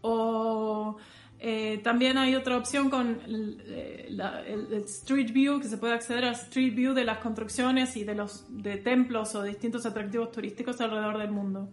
[0.00, 0.96] O
[1.44, 5.92] eh, también hay otra opción con el, eh, el- el Street View, que se puede
[5.94, 10.30] acceder al Street View de las construcciones y de los de templos o distintos atractivos
[10.30, 11.68] turísticos alrededor del mundo.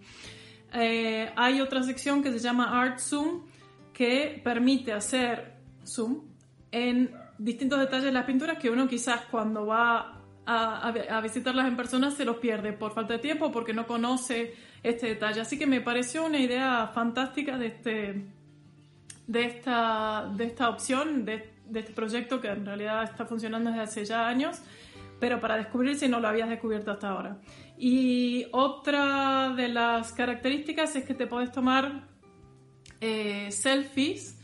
[0.73, 3.41] Eh, hay otra sección que se llama Art Zoom,
[3.93, 5.55] que permite hacer
[5.85, 6.21] zoom
[6.71, 12.09] en distintos detalles de las pinturas que uno quizás cuando va a, visitarlas en persona
[12.09, 15.41] se los pierde por falta de tiempo, porque no conoce este detalle.
[15.41, 18.25] Así que me pareció una idea fantástica de este,
[19.27, 23.83] de esta, de esta opción, de, de este proyecto que en realidad está funcionando desde
[23.83, 24.59] hace ya años,
[25.19, 27.37] pero para descubrir si no lo habías descubierto hasta ahora.
[27.81, 32.09] Y otra de las características es que te puedes tomar
[32.99, 34.37] eh, selfies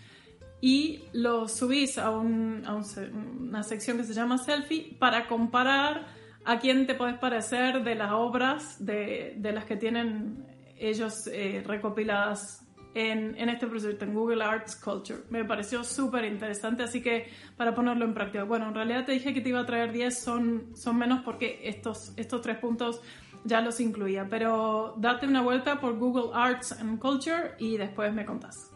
[0.62, 6.08] y los subís a, una sección que se llama selfie para comparar
[6.46, 10.46] a quién te puedes parecer de las obras de, las que tienen
[10.78, 15.20] ellos eh, recopiladas en, en este proyecto, en Google Arts Culture.
[15.30, 18.46] Me pareció súper interesante, así que para ponerlo en práctica.
[18.46, 21.60] Bueno, en realidad te dije que te iba a traer 10, son, son menos porque
[21.64, 23.02] estos, estos tres puntos
[23.46, 28.26] ya los incluía, pero date una vuelta por Google Arts and Culture y después me
[28.26, 28.72] contás.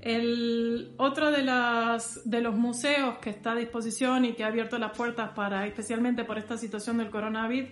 [0.00, 5.30] El otro de, los museos que está a disposición y que ha abierto las puertas
[5.30, 7.70] para, especialmente por esta situación del coronavirus,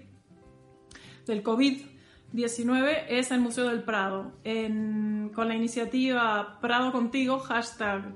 [1.26, 4.32] del COVID-19, es el Museo del Prado.
[4.42, 8.12] Con la iniciativa Prado Contigo, hashtag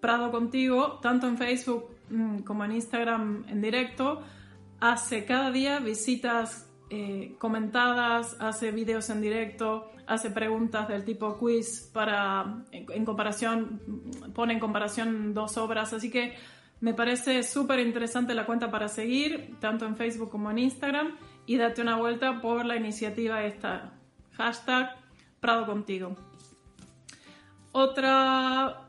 [0.00, 4.22] Prado Contigo, tanto en Facebook mm, como en Instagram en directo,
[4.80, 11.90] hace cada día visitas eh, comentadas, hace vídeos en directo, hace preguntas del tipo quiz
[11.92, 13.80] para, en, en comparación,
[14.34, 16.34] pone en comparación dos obras, así que
[16.80, 21.16] me parece súper interesante la cuenta para seguir, tanto en Facebook como en Instagram,
[21.46, 23.92] y date una vuelta por la iniciativa esta,
[24.32, 24.94] hashtag
[25.40, 26.16] Prado Contigo.
[27.72, 28.82] Otra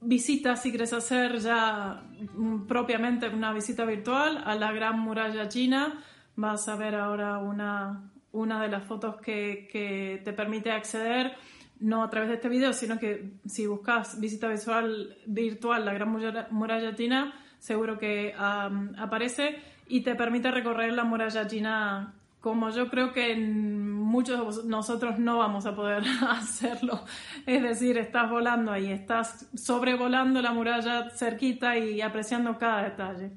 [0.00, 2.02] visita, si quieres hacer ya
[2.34, 6.02] mm, propiamente una visita virtual a la Gran Muralla China,
[6.40, 11.36] vas a ver ahora una, una de las fotos que, que te permite acceder,
[11.80, 16.10] no a través de este video, sino que si buscas visita visual virtual la Gran
[16.50, 22.88] Muralla, China, seguro que am, aparece y te permite recorrer la muralla china como yo
[22.88, 27.04] creo que muchos de nosotros no vamos a poder hacerlo.
[27.44, 33.30] Es decir, estás volando ahí, estás sobrevolando la muralla cerquita y apreciando cada detalle.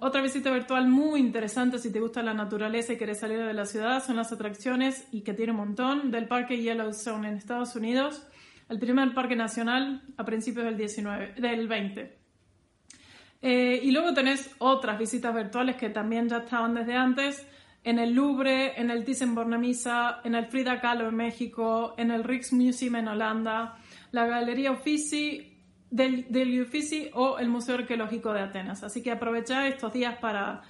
[0.00, 3.66] Otra visita virtual muy interesante si te gusta la naturaleza y quieres salir de la
[3.66, 8.26] ciudad son las atracciones, y que tiene un montón, del Parque Yellowstone en Estados Unidos,
[8.70, 12.18] el primer parque nacional a principios del, 19, del 20.
[13.42, 17.46] Eh, y luego tenés otras visitas virtuales que también ya estaban desde antes,
[17.84, 22.96] en el Louvre, en el Thyssen-Bornemisza, en el Frida Kahlo en México, en el Rijksmuseum
[22.96, 23.78] en Holanda,
[24.12, 25.49] la Galería Uffizi
[25.90, 28.82] del, del Uffizi o el Museo Arqueológico de Atenas.
[28.82, 30.62] Así que aprovecha estos días para,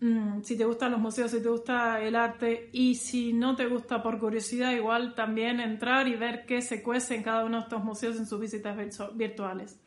[0.00, 3.66] mm, si te gustan los museos, si te gusta el arte y si no te
[3.66, 7.62] gusta por curiosidad, igual también entrar y ver qué se cuece en cada uno de
[7.64, 8.76] estos museos en sus visitas
[9.14, 9.80] virtuales.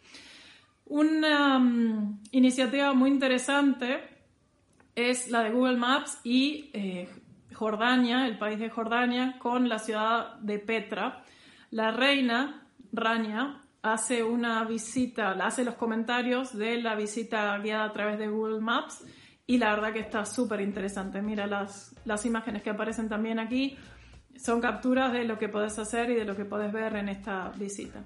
[0.86, 4.04] Una mm, iniciativa muy interesante
[4.96, 7.10] es la de Google Maps y eh,
[7.54, 11.24] Jordania, el país de Jordania, con la ciudad de Petra.
[11.72, 18.18] La reina, Rania, hace una visita, hace los comentarios de la visita guiada a través
[18.18, 19.04] de Google Maps
[19.46, 21.22] y la verdad que está súper interesante.
[21.22, 23.78] Mira las, las imágenes que aparecen también aquí,
[24.38, 27.52] son capturas de lo que podés hacer y de lo que podés ver en esta
[27.58, 28.04] visita.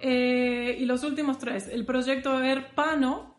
[0.00, 3.36] Eh, y los últimos tres, el proyecto Erpano,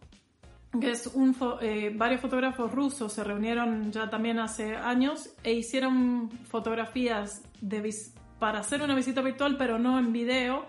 [0.80, 6.30] que es un eh, varios fotógrafos rusos se reunieron ya también hace años e hicieron
[6.48, 7.42] fotografías
[8.38, 10.68] para hacer una visita virtual, pero no en video,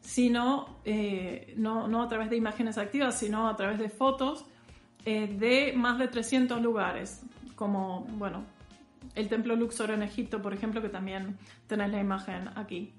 [0.00, 4.44] sino eh, no, no, a través de imágenes activas, sino a través de fotos
[5.04, 7.22] eh, de más de 300 lugares,
[7.54, 8.44] como, bueno,
[9.14, 12.92] el templo Luxor en Egipto, por ejemplo, que también tenéis la imagen aquí.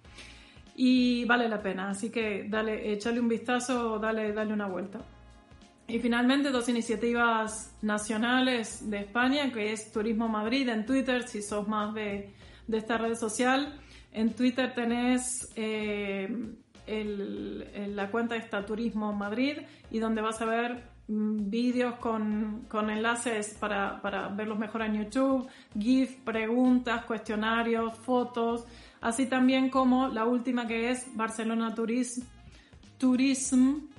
[0.76, 5.00] Y vale la pena, así que dale, échale un vistazo, dale, dale una vuelta.
[5.90, 11.68] Y finalmente dos iniciativas nacionales de España, que es Turismo Madrid en Twitter, si sos
[11.68, 12.34] más de,
[12.72, 13.80] esta red social.
[14.12, 16.28] En Twitter tenés eh,
[16.90, 19.58] la cuenta de Turismo Madrid
[19.92, 25.48] y donde vas a ver mm, vídeos con, enlaces para, para, verlos mejor en YouTube,
[25.78, 28.66] GIF, preguntas, cuestionarios, fotos,
[29.02, 32.24] así también como la última que es Barcelona Turism,
[32.98, 33.90] Tourism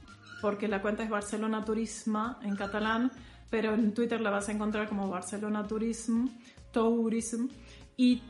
[0.40, 3.10] porque la cuenta es Barcelona Turisma en catalán,
[3.50, 6.28] pero en Twitter la vas a encontrar como Barcelona Turism,
[6.72, 7.46] Tourism,
[7.96, 8.22] y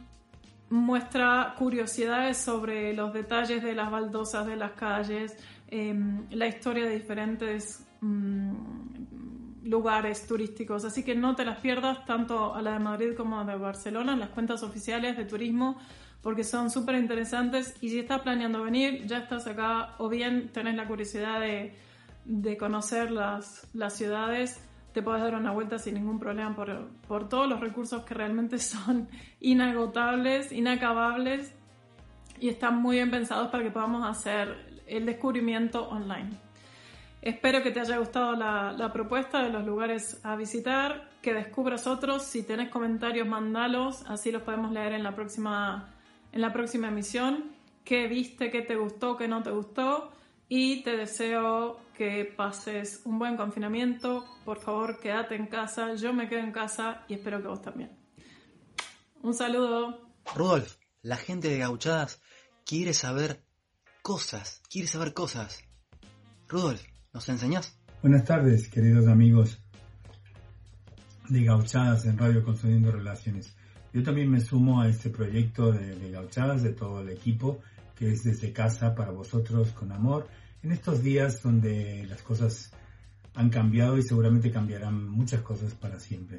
[0.70, 5.36] muestra curiosidades sobre los detalles de las baldosas de las calles,
[5.68, 10.84] em, la historia de diferentes mm, lugares turísticos.
[10.84, 13.58] Así que no te las pierdas tanto a la de Madrid como a la de
[13.58, 15.76] Barcelona, en las cuentas oficiales de turismo,
[16.22, 17.74] porque son súper interesantes.
[17.80, 21.74] Y si estás planeando venir, ya estás acá, o bien tenés la curiosidad de
[22.24, 24.60] de conocer las, las ciudades,
[24.92, 28.58] te puedes dar una vuelta sin ningún problema por, por todos los recursos que realmente
[28.58, 29.08] son
[29.40, 31.54] inagotables, inacabables
[32.40, 36.30] y están muy bien pensados para que podamos hacer el descubrimiento online.
[37.22, 41.86] Espero que te haya gustado la, la, propuesta de los lugares a visitar, que descubras
[41.86, 42.22] otros.
[42.22, 45.90] Si tienes comentarios, mandalos, así los podemos leer en la próxima,
[46.32, 47.52] en la próxima emisión.
[47.84, 48.50] ¿Qué viste?
[48.50, 49.18] ¿Qué te gustó?
[49.18, 50.12] ¿Qué no te gustó?
[50.52, 54.24] Y te deseo que pases un buen confinamiento.
[54.44, 55.94] Por favor, quédate en casa.
[55.94, 57.92] Yo me quedo en casa y espero que vos también.
[59.22, 60.12] Un saludo.
[60.34, 62.20] Rudolf, la gente de Gauchadas
[62.66, 63.44] quiere saber
[64.02, 65.62] cosas, quiere saber cosas.
[66.48, 66.82] Rudolf,
[67.12, 67.78] ¿nos enseñás?
[68.02, 69.62] Buenas tardes, queridos amigos
[71.28, 73.54] de Gauchadas en Radio Construyendo Relaciones.
[73.92, 77.60] Yo también me sumo a este proyecto de, de Gauchadas, de todo el equipo,
[77.94, 80.26] que es desde casa para vosotros con amor
[80.62, 82.72] en estos días donde las cosas
[83.34, 86.38] han cambiado y seguramente cambiarán muchas cosas para siempre.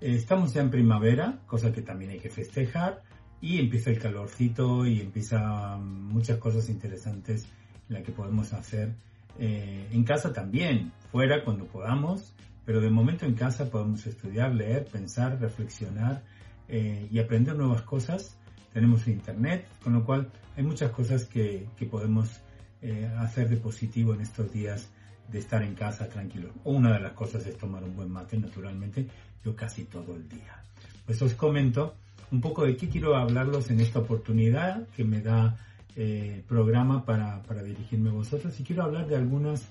[0.00, 3.02] Eh, estamos ya en primavera, cosa que también hay que festejar,
[3.40, 7.46] y empieza el calorcito y empieza muchas cosas interesantes
[7.88, 8.94] las que podemos hacer
[9.38, 12.34] eh, en casa también, fuera cuando podamos,
[12.64, 16.24] pero de momento en casa podemos estudiar, leer, pensar, reflexionar
[16.68, 18.36] eh, y aprender nuevas cosas.
[18.72, 22.40] Tenemos internet, con lo cual hay muchas cosas que, que podemos
[22.88, 24.88] eh, hacer de positivo en estos días
[25.26, 26.50] de estar en casa tranquilo.
[26.62, 29.08] Una de las cosas es tomar un buen mate, naturalmente,
[29.44, 30.62] yo casi todo el día.
[31.04, 31.96] Pues os comento
[32.30, 35.58] un poco de qué quiero hablarlos en esta oportunidad que me da
[35.96, 39.62] eh, programa para, para, dirigirme a vosotros y quiero hablar de algunos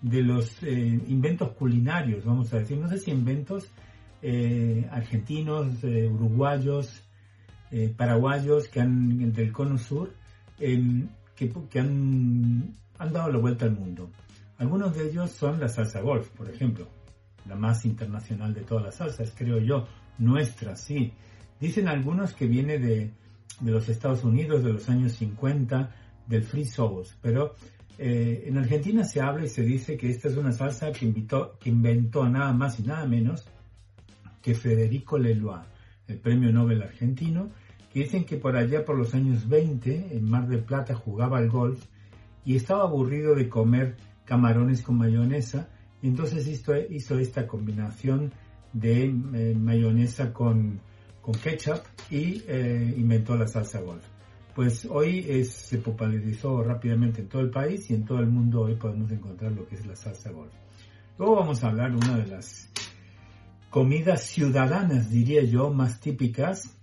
[0.00, 3.68] de los eh, inventos culinarios, vamos a decir, no sé si inventos
[4.92, 7.02] argentinos, uruguayos,
[7.96, 10.12] paraguayos que han del cono sur
[11.48, 14.10] que, han, dado la vuelta al mundo.
[14.58, 16.86] Algunos de ellos son la salsa golf, por ejemplo,
[17.46, 19.86] la más internacional de todas las salsas, creo yo,
[20.18, 21.12] nuestra, sí.
[21.58, 23.10] Dicen algunos que viene de,
[23.60, 25.94] de los Estados Unidos de los años 50,
[26.26, 27.54] del free sauce, pero
[27.98, 31.58] eh, en Argentina se habla y se dice que esta es una salsa que, invitó,
[31.58, 33.44] que inventó nada más y nada menos
[34.40, 35.64] que Federico Leloir,
[36.08, 37.50] el premio Nobel argentino,
[37.92, 41.50] que dicen que por allá por los años 20 en Mar del Plata jugaba al
[41.50, 41.84] golf
[42.44, 45.68] y estaba aburrido de comer camarones con mayonesa
[46.00, 48.32] y entonces hizo, hizo esta combinación
[48.72, 50.80] de eh, mayonesa con,
[51.20, 54.04] con, ketchup y eh, inventó la salsa golf.
[54.54, 58.76] Pues hoy se popularizó rápidamente en todo el país y en todo el mundo hoy
[58.76, 60.52] podemos encontrar lo que es la salsa golf.
[61.18, 62.70] Luego vamos a hablar de una de las
[63.68, 66.79] comidas ciudadanas, diría yo, más típicas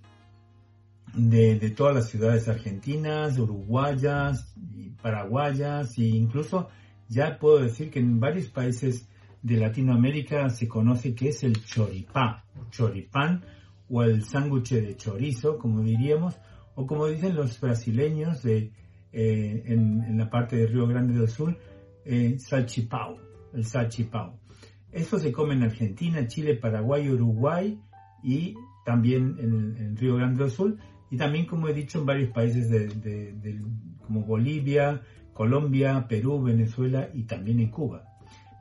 [1.18, 4.56] de, de, todas las ciudades argentinas, uruguayas,
[5.02, 6.70] paraguayas e incluso
[7.10, 9.08] ya puedo decir que en varios países
[9.42, 13.46] de Latinoamérica se conoce que es el choripán, choripán
[13.90, 16.38] o el sándwich de chorizo, como diríamos,
[16.76, 18.72] o como dicen los brasileños de,
[19.14, 21.58] eh, en, la parte de Río Grande del Sur,
[22.06, 23.18] eh, salchipao,
[23.54, 24.40] el salchipao.
[24.92, 27.80] Esto se come en Argentina, Chile, Paraguay, Uruguay
[28.24, 28.56] y
[28.86, 30.78] también en, Río Grande del Sur
[31.10, 33.62] y también, como he dicho, en varios países de,
[34.06, 35.02] como Bolivia,
[35.34, 38.04] Colombia, Perú, Venezuela y también en Cuba.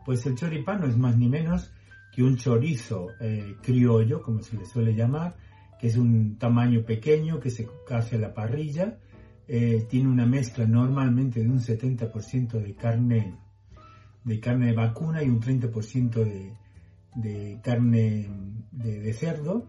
[0.05, 1.73] Pues el choripán no es más ni menos
[2.13, 5.37] que un chorizo eh, criollo, como se le suele llamar,
[5.81, 8.99] que es un tamaño pequeño que se hace a la parrilla.
[9.49, 13.35] Eh, tiene una mezcla normalmente de un 70% de carne
[14.27, 16.53] de carne de vacuna y un 30% de,
[17.15, 18.29] de carne
[18.73, 19.69] de, de, cerdo.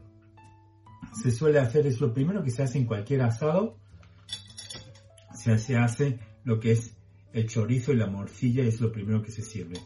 [1.22, 3.78] Se suele hacer, es lo primero que se hace en cualquier asado.
[5.34, 6.96] Se, hace lo que es
[7.32, 9.80] el chorizo y la morcilla, es lo primero que se sirve.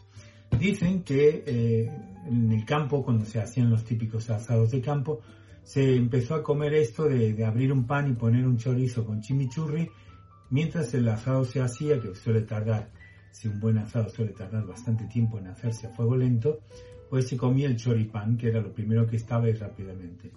[0.58, 1.90] Dicen que eh,
[2.26, 5.20] en el campo, cuando se hacían los típicos asados de campo,
[5.62, 9.88] se empezó a comer esto de, abrir un pan y poner un chorizo con chimichurri
[10.50, 12.90] mientras el asado se hacía, que suele tardar,
[13.30, 16.60] si un buen asado suele tardar bastante tiempo en hacerse a fuego lento,
[17.08, 20.30] pues se comía el choripán, que era lo primero que estaba y rápidamente.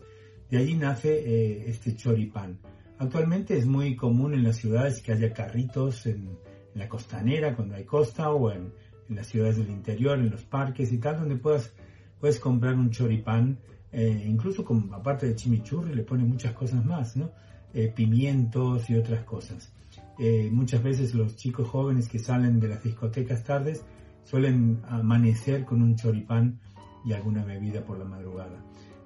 [0.50, 2.60] De allí nace eh, este choripán.
[2.98, 6.38] Actualmente es muy común en las ciudades que haya carritos en,
[6.76, 8.74] la costanera, cuando hay costa, o en,
[9.08, 11.72] las ciudades del interior, en los parques y tal, donde puedas,
[12.20, 13.60] puedes comprar un choripán
[13.92, 17.32] eh, incluso con, aparte de chimichurri le pone muchas cosas más, ¿no?
[17.74, 19.72] Eh, pimientos y otras cosas.
[20.52, 23.84] Muchas veces los chicos jóvenes que salen de las discotecas tardes
[24.24, 26.60] suelen amanecer con un choripán
[27.06, 28.64] y alguna bebida por la madrugada.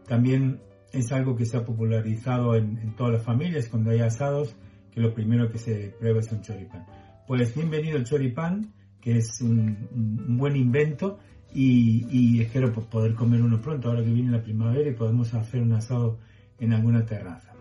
[0.07, 0.59] También
[0.91, 4.55] es algo que se ha popularizado en, todas las familias cuando hay asados,
[4.91, 6.85] que lo primero que se prueba es un choripán.
[7.27, 11.19] Pues bienvenido el choripán, que es un buen invento
[11.53, 15.73] y, espero poder comer uno pronto, ahora que viene la primavera y podemos hacer un
[15.73, 16.19] asado
[16.59, 17.53] en alguna terraza.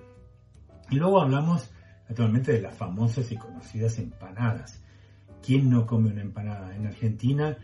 [0.90, 1.70] Y luego hablamos
[2.08, 4.82] actualmente de las famosas y conocidas empanadas.
[5.44, 6.74] ¿Quién no come una empanada?
[6.74, 7.56] En Argentina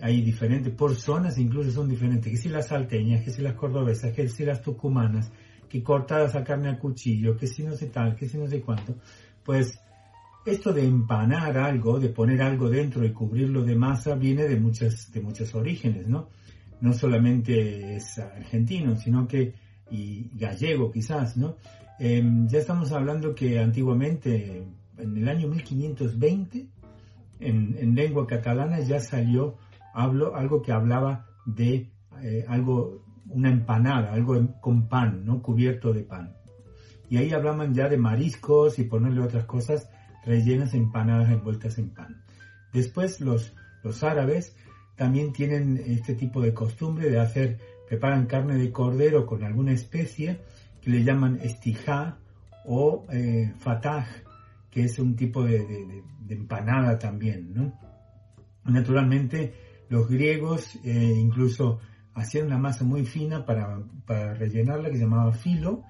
[0.00, 4.12] hay diferentes, por zonas incluso son diferentes, que si las salteñas, que si las cordobesas,
[4.12, 5.30] que si las tucumanas,
[5.68, 8.60] que cortadas a carne a cuchillo, que si no sé tal, que si no sé
[8.60, 8.96] cuánto.
[9.44, 9.78] Pues
[10.44, 15.12] esto de empanar algo, de poner algo dentro y cubrirlo de masa, viene de, muchas,
[15.12, 16.28] de muchos orígenes, ¿no?
[16.80, 19.54] No solamente es argentino, sino que,
[19.90, 21.56] y gallego quizás, ¿no?
[21.98, 24.64] Em, ya estamos hablando que antiguamente,
[24.98, 26.66] en el año 1520,
[27.38, 29.56] en, lengua catalana ya salió
[29.92, 35.42] hablo, algo que hablaba de eh, algo, una empanada, algo con pan, ¿no?
[35.42, 36.36] Cubierto de pan.
[37.08, 39.88] Y ahí hablaban ya de mariscos y ponerle otras cosas
[40.24, 42.22] rellenas empanadas envueltas en pan.
[42.72, 44.56] Después los, los árabes
[44.96, 50.40] también tienen este tipo de costumbre de hacer, preparan carne de cordero con alguna especie
[50.80, 52.18] que le llaman estijá
[52.64, 54.06] o eh, fatah,
[54.70, 57.52] que es un tipo de, empanada también.
[57.52, 57.72] ¿no?
[58.64, 59.52] Naturalmente
[59.92, 61.78] los griegos eh, incluso
[62.14, 65.82] hacían una masa muy fina para, para rellenarla que se llamaba filo.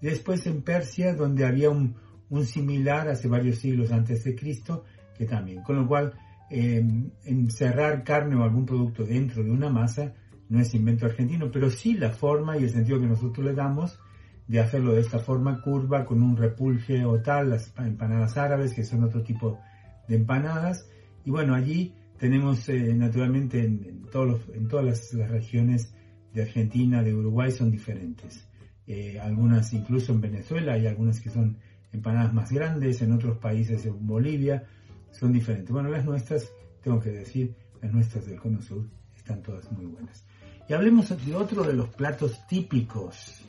[0.00, 1.96] Y después en Persia, donde había un,
[2.30, 4.84] un similar hace varios siglos antes de Cristo,
[5.16, 5.64] que también.
[5.64, 6.14] Con lo cual,
[6.50, 6.80] eh,
[7.24, 10.14] encerrar carne o algún producto dentro de una masa
[10.48, 13.98] no es invento argentino, pero sí la forma y el sentido que nosotros le damos
[14.46, 18.84] de hacerlo de esta forma curva, con un repulgue o tal, las empanadas árabes, que
[18.84, 19.58] son otro tipo
[20.06, 20.88] de empanadas.
[21.24, 25.94] Y bueno, allí tenemos eh, naturalmente en, todas las, regiones
[26.32, 28.46] de Argentina, de Uruguay, son diferentes.
[28.86, 31.58] Eh, algunas incluso en Venezuela hay algunas que son
[31.92, 34.64] empanadas más grandes, en otros países, en Bolivia,
[35.10, 35.70] son diferentes.
[35.70, 36.50] Bueno, las nuestras,
[36.82, 40.24] tengo que decir, las nuestras del Cono Sur están todas muy buenas.
[40.68, 43.42] Y hablemos de otro de los platos típicos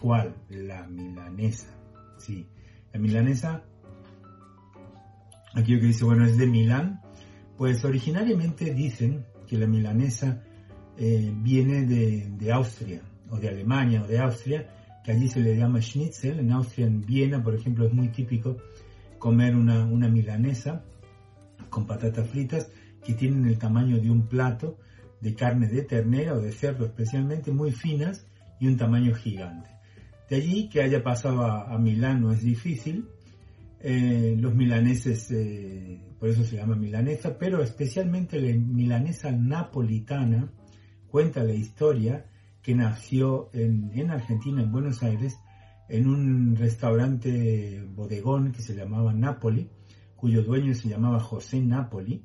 [0.00, 0.34] ¿Cuál?
[0.50, 1.68] La milanesa.
[2.18, 2.46] Sí,
[2.92, 3.62] la milanesa,
[5.54, 7.00] aquí que dice, bueno, es de Milán.
[7.56, 10.42] Pues originariamente dicen que la milanesa
[10.98, 13.00] eh, viene de, de Austria,
[13.30, 16.40] o de Alemania, o de Austria, que allí se le llama schnitzel.
[16.40, 18.56] En Austria, en Viena, por ejemplo, es muy típico
[19.18, 20.84] comer una, una milanesa
[21.70, 22.70] con patatas fritas
[23.04, 24.78] que tienen el tamaño de un plato
[25.20, 28.26] de carne de ternera o de cerdo especialmente muy finas
[28.60, 29.70] y un tamaño gigante.
[30.28, 33.08] De allí que haya pasado a, Milán no es difícil.
[33.80, 40.50] Eh, los milaneses, eh, por eso se llama milanesa, pero especialmente la milanesa napolitana
[41.08, 42.26] cuenta la historia
[42.62, 45.38] que nació en, en Argentina, en Buenos Aires,
[45.88, 49.70] en un restaurante bodegón que se llamaba Napoli,
[50.16, 52.24] cuyo dueño se llamaba José Napoli,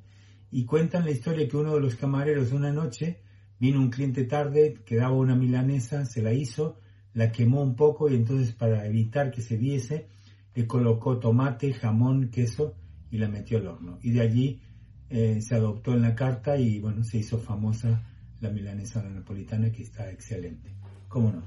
[0.50, 3.22] y cuentan la historia que uno de los camareros una noche
[3.60, 6.80] vino un cliente tarde que daba una milanesa, se la hizo,
[7.14, 10.08] la quemó un poco y entonces para evitar que se viese
[10.54, 12.76] le colocó tomate, jamón, queso
[13.10, 14.00] y la metió al horno.
[14.02, 14.62] Y de allí
[15.10, 18.04] eh, se adoptó en la carta y bueno, se hizo famosa
[18.40, 20.74] la milanesa napolitana que está excelente.
[21.08, 21.44] ¿Cómo no?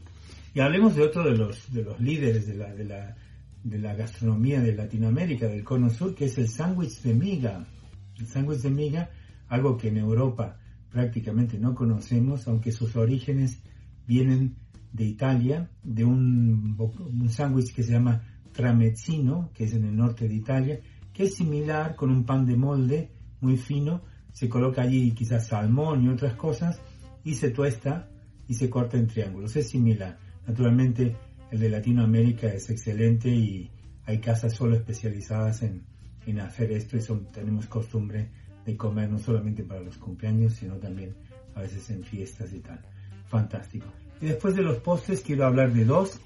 [0.55, 3.17] Y hablemos de otro de los, de los líderes de la, de, la,
[3.65, 7.67] de la gastronomía de Latinoamérica, del Cono Sur, que es el sándwich de miga.
[8.19, 9.11] El sándwich de miga,
[9.49, 10.59] algo que en Europa
[10.91, 13.61] prácticamente no conocemos, aunque sus orígenes
[14.07, 14.57] vienen
[14.93, 20.27] de Italia, de un, un sándwich que se llama tramezzino, que es en el norte
[20.27, 20.81] de Italia,
[21.13, 24.03] que es similar con un pan de molde muy fino,
[24.33, 26.81] se coloca allí quizás salmón y otras cosas,
[27.25, 28.09] y se tuesta
[28.49, 29.57] y se corta en triángulos.
[29.57, 30.19] Es similar.
[30.47, 31.17] Naturalmente
[31.51, 33.71] el de Latinoamérica es excelente y
[34.07, 35.83] hay casas solo especializadas en,
[36.27, 38.31] en hacer esto y son, tenemos costumbre
[38.65, 41.15] de comer no solamente para los cumpleaños, sino también
[41.55, 42.81] a veces en fiestas y tal.
[43.27, 43.87] Fantástico.
[44.21, 46.21] Y después de los postres quiero hablar de dos.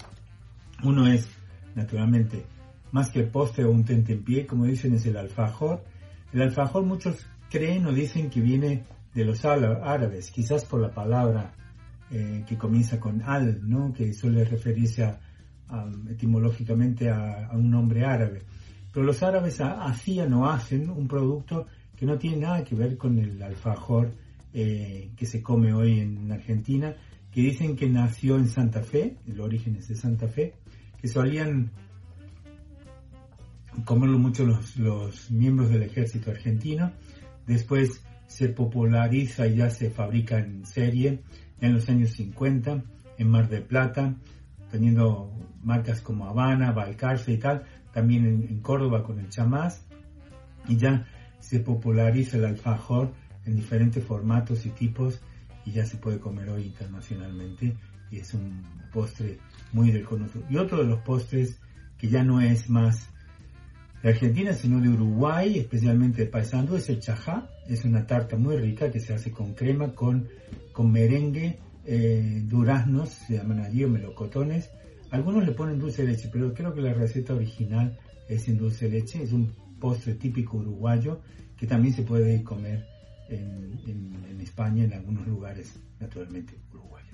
[0.85, 1.29] Uno es,
[1.75, 2.45] naturalmente,
[2.93, 5.85] más que postre o un tentempié, como dicen, es el alfajor.
[6.33, 11.53] El alfajor muchos creen o dicen que viene de los árabes, quizás por la palabra
[12.11, 13.93] eh, que comienza con al, ¿no?
[13.93, 15.14] que suele referirse
[16.09, 18.43] etimológicamente a, un nombre árabe.
[18.93, 23.19] Pero los árabes hacían o hacen un producto que no tiene nada que ver con
[23.19, 24.12] el alfajor
[24.55, 26.95] eh, que se come hoy en Argentina,
[27.31, 30.55] que dicen que nació en Santa Fe, el origen es de Santa Fe,
[31.01, 31.70] que solían
[33.84, 36.92] comerlo mucho los, los miembros del ejército argentino,
[37.46, 41.22] después se populariza y ya se fabrica en serie
[41.61, 42.84] en los años 50
[43.18, 44.14] en Mar del Plata,
[44.70, 45.32] teniendo
[45.62, 49.84] marcas como Habana, Balcarce y tal, también en, Córdoba con el chamás,
[50.68, 51.07] y ya
[51.40, 53.12] se populariza el alfajor
[53.44, 55.20] en diferentes formatos y tipos
[55.64, 57.76] y ya se puede comer hoy internacionalmente
[58.11, 59.39] y es un postre
[59.73, 60.07] muy del.
[60.49, 61.59] Y otro de los postres
[61.99, 63.09] que ya no es más
[64.03, 67.51] de Argentina, sino de Uruguay, especialmente de Paisandú, es el chajá.
[67.67, 70.29] Es una tarta muy rica que se hace con crema, con,
[70.73, 74.71] con merengue, eh, duraznos, se llaman allí, o melocotones.
[75.11, 77.99] Algunos le ponen dulce de leche, pero creo que la receta original
[78.29, 79.23] es sin dulce de leche.
[79.23, 81.21] Es un postre típico uruguayo
[81.57, 82.87] que también se puede comer
[83.29, 87.08] en, en España, en algunos lugares, naturalmente, uruguayos.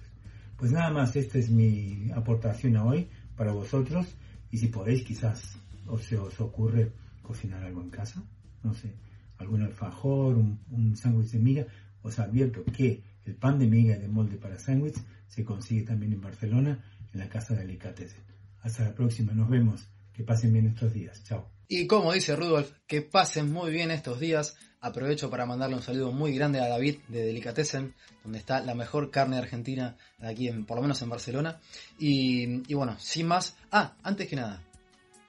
[0.56, 4.06] Pues nada más, esta es mi aportación a hoy para vosotros.
[4.50, 6.92] Y si podéis, quizás o se os ocurre
[7.22, 8.22] cocinar algo en casa,
[8.62, 8.94] no sé,
[9.38, 11.66] algún alfajor, un, sándwich de miga,
[12.02, 14.96] os advierto que el pan de miga y de molde para sándwich
[15.26, 18.14] se consigue también en Barcelona, en la casa de Alicates.
[18.62, 19.88] Hasta la próxima, nos vemos.
[20.14, 21.22] Que pasen bien estos días.
[21.24, 21.50] Chao.
[21.68, 24.56] Y como dice Rudolf, que pasen muy bien estos días.
[24.80, 29.10] Aprovecho para mandarle un saludo muy grande a David de Delicatessen, donde está la mejor
[29.10, 31.60] carne argentina aquí, en, por lo menos en Barcelona.
[31.98, 33.56] Y, y bueno, sin más.
[33.72, 34.62] Ah, antes que nada,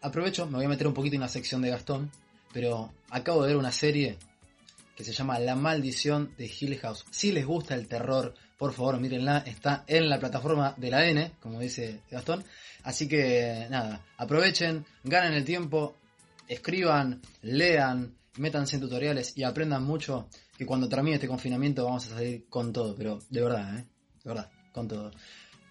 [0.02, 2.12] aprovecho, me voy a meter un poquito en la sección de Gastón,
[2.54, 4.18] pero acabo de ver una serie
[4.96, 7.06] que se llama La maldición de Hill House.
[7.12, 11.32] Si les gusta el terror, por favor mírenla, está en la plataforma de la N,
[11.40, 12.44] como dice Gastón.
[12.84, 15.96] Así que nada, aprovechen, ganen el tiempo,
[16.48, 22.16] escriban, lean, métanse en tutoriales y aprendan mucho, que cuando termine este confinamiento vamos a
[22.16, 23.86] salir con todo, pero de verdad, ¿eh?
[24.24, 25.12] De verdad, con todo.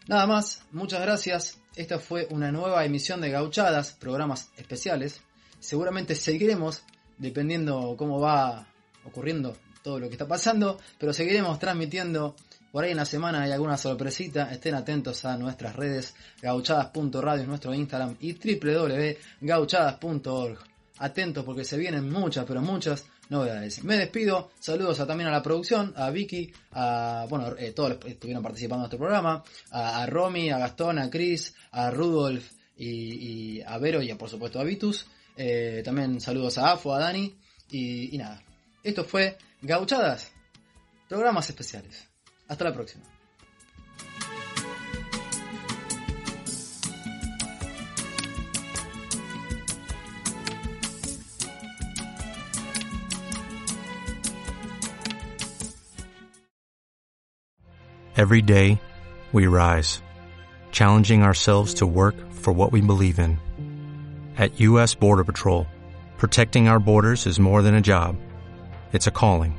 [0.07, 1.59] Nada más, muchas gracias.
[1.77, 5.21] Esta fue una nueva emisión de Gauchadas, programas especiales.
[5.61, 6.83] Seguramente seguiremos,
[7.17, 8.69] dependiendo cómo va
[9.05, 12.37] ocurriendo todo lo que está pasando, pero seguiremos transmitiendo.
[12.75, 14.51] Por ahí en la semana hay alguna sorpresita.
[14.51, 16.13] Estén atentos a nuestras redes,
[16.43, 20.59] gauchadas.radio, nuestro Instagram y www.gauchadas.org.
[20.99, 23.85] atentos porque se vienen muchas, pero muchas novedades.
[23.85, 28.11] Me despido, saludos también a la producción, a Vicky, a, bueno, eh, todos los que
[28.11, 32.89] estuvieron participando en este programa, a, a Romy, a Gastón, a Chris, a Rudolf y,
[32.89, 35.07] y a Vero y a, por supuesto a Vitus.
[35.37, 37.33] Eh, también saludos a Afo, a Dani
[37.71, 38.43] y, y nada.
[38.83, 40.33] Esto fue Gauchadas,
[41.09, 42.13] programas especiales.
[42.49, 43.03] Hasta la próxima.
[58.17, 58.81] Every day,
[59.33, 60.01] we rise,
[60.71, 63.41] challenging ourselves to work for what we believe in.
[64.39, 64.95] At U.S.
[64.95, 65.67] Border Patrol,
[66.17, 68.17] protecting our borders is more than a job.
[68.93, 69.59] It's a calling.